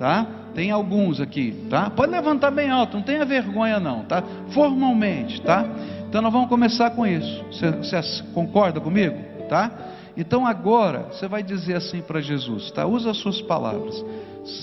tá? 0.00 0.26
Tem 0.54 0.70
alguns 0.70 1.20
aqui, 1.20 1.66
tá? 1.68 1.90
Pode 1.90 2.10
levantar 2.10 2.50
bem 2.50 2.70
alto, 2.70 2.96
não 2.96 3.04
tenha 3.04 3.22
vergonha 3.26 3.78
não, 3.78 4.02
tá? 4.04 4.24
Formalmente, 4.48 5.42
tá? 5.42 5.62
Então 6.08 6.22
nós 6.22 6.32
vamos 6.32 6.48
começar 6.48 6.90
com 6.92 7.06
isso. 7.06 7.44
Você, 7.52 8.00
concorda 8.32 8.80
comigo, 8.80 9.18
tá? 9.46 9.70
Então 10.16 10.46
agora 10.46 11.08
você 11.12 11.28
vai 11.28 11.42
dizer 11.42 11.76
assim 11.76 12.00
para 12.00 12.18
Jesus, 12.22 12.70
tá? 12.70 12.86
Usa 12.86 13.10
as 13.10 13.18
suas 13.18 13.42
palavras. 13.42 14.02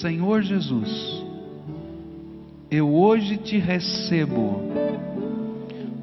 Senhor 0.01 0.41
Jesus, 0.41 1.23
eu 2.71 2.91
hoje 2.91 3.37
te 3.37 3.59
recebo 3.59 4.59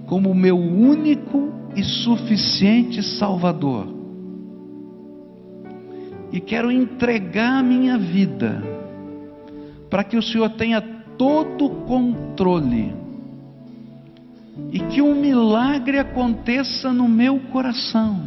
como 0.07 0.32
meu 0.32 0.57
único 0.57 1.53
e 1.74 1.82
suficiente 1.82 3.03
Salvador. 3.03 3.89
E 6.30 6.41
quero 6.41 6.70
entregar 6.70 7.64
minha 7.64 7.99
vida 7.99 8.84
para 9.95 10.03
que 10.03 10.16
o 10.16 10.22
Senhor 10.22 10.51
tenha 10.51 10.80
todo 11.16 11.66
o 11.66 11.70
controle 11.86 12.92
e 14.72 14.80
que 14.80 15.01
um 15.01 15.14
milagre 15.14 16.01
aconteça 16.01 16.92
no 16.92 17.09
meu 17.09 17.38
coração, 17.53 18.20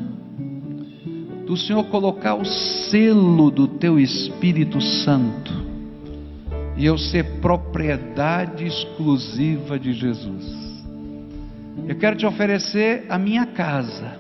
do 1.46 1.58
Senhor 1.58 1.84
colocar 1.90 2.36
o 2.36 2.46
selo 2.46 3.52
do 3.52 3.68
teu 3.68 4.00
Espírito 4.00 4.80
Santo 4.80 5.52
e 6.78 6.86
eu 6.86 6.98
ser 6.98 7.42
propriedade 7.42 8.66
exclusiva 8.66 9.78
de 9.78 9.92
Jesus. 9.92 10.46
Eu 11.86 11.98
quero 11.98 12.16
te 12.16 12.26
oferecer 12.26 13.08
a 13.10 13.18
minha 13.18 13.46
casa, 13.46 14.18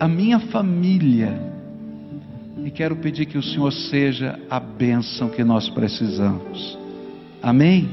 a 0.00 0.08
minha 0.08 0.40
família, 0.40 1.49
e 2.64 2.70
quero 2.70 2.96
pedir 2.96 3.26
que 3.26 3.38
o 3.38 3.42
Senhor 3.42 3.70
seja 3.72 4.38
a 4.48 4.60
bênção 4.60 5.28
que 5.28 5.42
nós 5.42 5.68
precisamos. 5.68 6.78
Amém? 7.42 7.88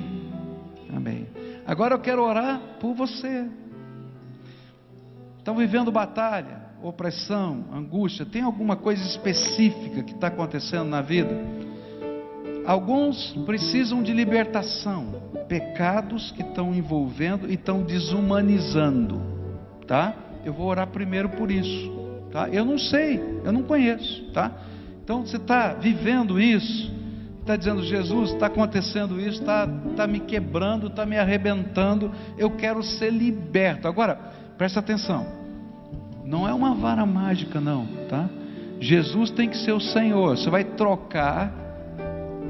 Amém. 0.93 1.28
Agora 1.65 1.95
eu 1.95 1.99
quero 1.99 2.24
orar 2.24 2.59
por 2.80 2.93
você. 2.93 3.47
Estão 5.38 5.55
vivendo 5.55 5.91
batalha, 5.91 6.61
opressão, 6.84 7.65
angústia, 7.74 8.26
tem 8.26 8.41
alguma 8.41 8.76
coisa 8.76 9.01
específica 9.03 10.03
que 10.03 10.13
está 10.13 10.28
acontecendo 10.28 10.89
na 10.89 11.01
vida? 11.01 11.38
Alguns 12.65 13.32
precisam 13.45 14.03
de 14.03 14.11
libertação, 14.11 15.22
pecados 15.47 16.32
que 16.32 16.41
estão 16.41 16.76
envolvendo 16.76 17.49
e 17.49 17.53
estão 17.53 17.82
desumanizando, 17.82 19.22
tá? 19.88 20.13
Eu 20.43 20.51
vou 20.51 20.68
orar 20.68 20.88
primeiro 20.88 21.30
por 21.30 21.49
isso. 21.49 22.07
Tá? 22.32 22.49
Eu 22.49 22.65
não 22.65 22.78
sei, 22.78 23.21
eu 23.43 23.51
não 23.51 23.63
conheço. 23.63 24.23
Tá? 24.34 24.51
Então 25.03 25.25
você 25.25 25.38
está 25.38 25.73
vivendo 25.73 26.39
isso, 26.39 26.91
está 27.39 27.55
dizendo, 27.55 27.82
Jesus, 27.84 28.32
está 28.32 28.47
acontecendo 28.47 29.19
isso, 29.19 29.39
está 29.39 29.67
tá 29.95 30.05
me 30.05 30.19
quebrando, 30.19 30.88
está 30.88 31.05
me 31.05 31.17
arrebentando, 31.17 32.11
eu 32.38 32.51
quero 32.51 32.84
ser 32.84 33.11
liberto. 33.11 33.88
Agora, 33.88 34.15
presta 34.57 34.82
atenção, 34.82 35.25
não 36.25 36.47
é 36.47 36.53
uma 36.53 36.75
vara 36.75 37.05
mágica, 37.05 37.61
não, 37.61 37.88
tá? 38.09 38.30
Jesus 38.82 39.32
tem 39.32 39.47
que 39.49 39.57
ser 39.57 39.71
o 39.71 39.80
Senhor, 39.80 40.38
você 40.38 40.49
vai 40.49 40.63
trocar 40.63 41.67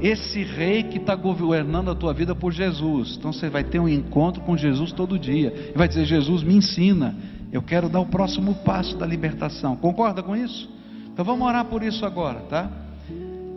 esse 0.00 0.42
rei 0.42 0.82
que 0.82 0.98
está 0.98 1.14
governando 1.14 1.90
a 1.90 1.94
tua 1.94 2.12
vida 2.12 2.34
por 2.34 2.52
Jesus. 2.52 3.16
Então 3.16 3.32
você 3.32 3.48
vai 3.48 3.64
ter 3.64 3.78
um 3.78 3.88
encontro 3.88 4.42
com 4.42 4.56
Jesus 4.56 4.92
todo 4.92 5.18
dia. 5.18 5.72
E 5.74 5.76
vai 5.76 5.88
dizer: 5.88 6.04
Jesus, 6.04 6.42
me 6.42 6.54
ensina. 6.54 7.14
Eu 7.50 7.62
quero 7.62 7.88
dar 7.88 8.00
o 8.00 8.06
próximo 8.06 8.54
passo 8.56 8.96
da 8.96 9.06
libertação. 9.06 9.76
Concorda 9.76 10.22
com 10.22 10.36
isso? 10.36 10.70
Então 11.12 11.24
vamos 11.24 11.46
orar 11.46 11.64
por 11.64 11.82
isso 11.82 12.04
agora, 12.04 12.40
tá? 12.40 12.70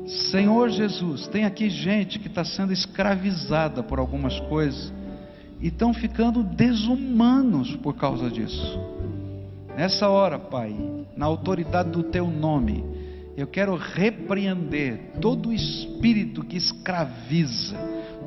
Senhor 0.08 0.70
Jesus, 0.70 1.28
tem 1.28 1.46
aqui 1.46 1.70
gente 1.70 2.20
que 2.20 2.28
está 2.28 2.44
sendo 2.44 2.74
escravizada 2.74 3.84
por 3.84 4.00
algumas 4.00 4.39
coisas 4.42 4.92
e 5.60 5.68
estão 5.68 5.94
ficando 5.94 6.44
desumanos 6.44 7.76
por 7.78 7.96
causa 7.96 8.30
disso. 8.30 8.80
Nessa 9.78 10.10
hora, 10.10 10.39
Pai, 10.39 10.76
na 11.16 11.26
autoridade 11.26 11.92
do 11.92 12.04
Teu 12.04 12.28
nome, 12.28 12.84
eu 13.38 13.48
quero 13.48 13.76
repreender 13.76 15.14
todo 15.22 15.54
espírito 15.54 16.44
que 16.44 16.58
escraviza, 16.58 17.78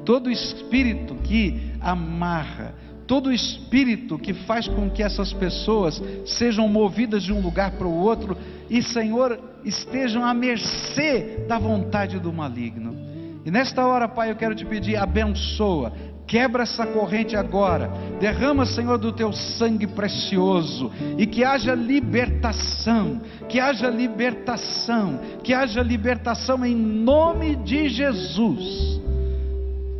todo 0.04 0.30
espírito 0.30 1.14
que 1.16 1.72
amarra, 1.80 2.74
todo 3.06 3.32
espírito 3.32 4.18
que 4.18 4.32
faz 4.32 4.66
com 4.66 4.90
que 4.90 5.02
essas 5.02 5.32
pessoas 5.32 6.02
sejam 6.26 6.68
movidas 6.68 7.22
de 7.22 7.32
um 7.32 7.40
lugar 7.40 7.72
para 7.72 7.86
o 7.86 7.94
outro 7.94 8.36
e, 8.68 8.82
Senhor, 8.82 9.38
estejam 9.64 10.24
à 10.24 10.32
mercê 10.32 11.44
da 11.48 11.58
vontade 11.58 12.18
do 12.18 12.32
maligno. 12.32 12.94
E 13.44 13.50
nesta 13.50 13.86
hora, 13.86 14.08
Pai, 14.08 14.30
eu 14.30 14.36
quero 14.36 14.54
te 14.54 14.64
pedir, 14.64 14.96
abençoa 14.96 15.92
Quebra 16.26 16.62
essa 16.62 16.86
corrente 16.86 17.36
agora. 17.36 17.90
Derrama, 18.18 18.64
Senhor, 18.64 18.98
do 18.98 19.12
teu 19.12 19.32
sangue 19.32 19.86
precioso. 19.86 20.90
E 21.18 21.26
que 21.26 21.44
haja 21.44 21.74
libertação. 21.74 23.20
Que 23.48 23.60
haja 23.60 23.90
libertação. 23.90 25.20
Que 25.42 25.52
haja 25.52 25.82
libertação 25.82 26.64
em 26.64 26.74
nome 26.74 27.56
de 27.56 27.88
Jesus. 27.88 29.00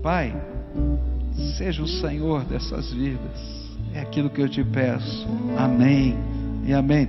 Pai, 0.02 0.34
seja 1.56 1.82
o 1.82 1.88
Senhor 1.88 2.44
dessas 2.44 2.92
vidas. 2.92 3.54
É 3.92 4.00
aquilo 4.00 4.30
que 4.30 4.40
eu 4.40 4.48
te 4.48 4.64
peço. 4.64 5.26
Amém 5.56 6.16
e 6.66 6.72
amém. 6.72 7.02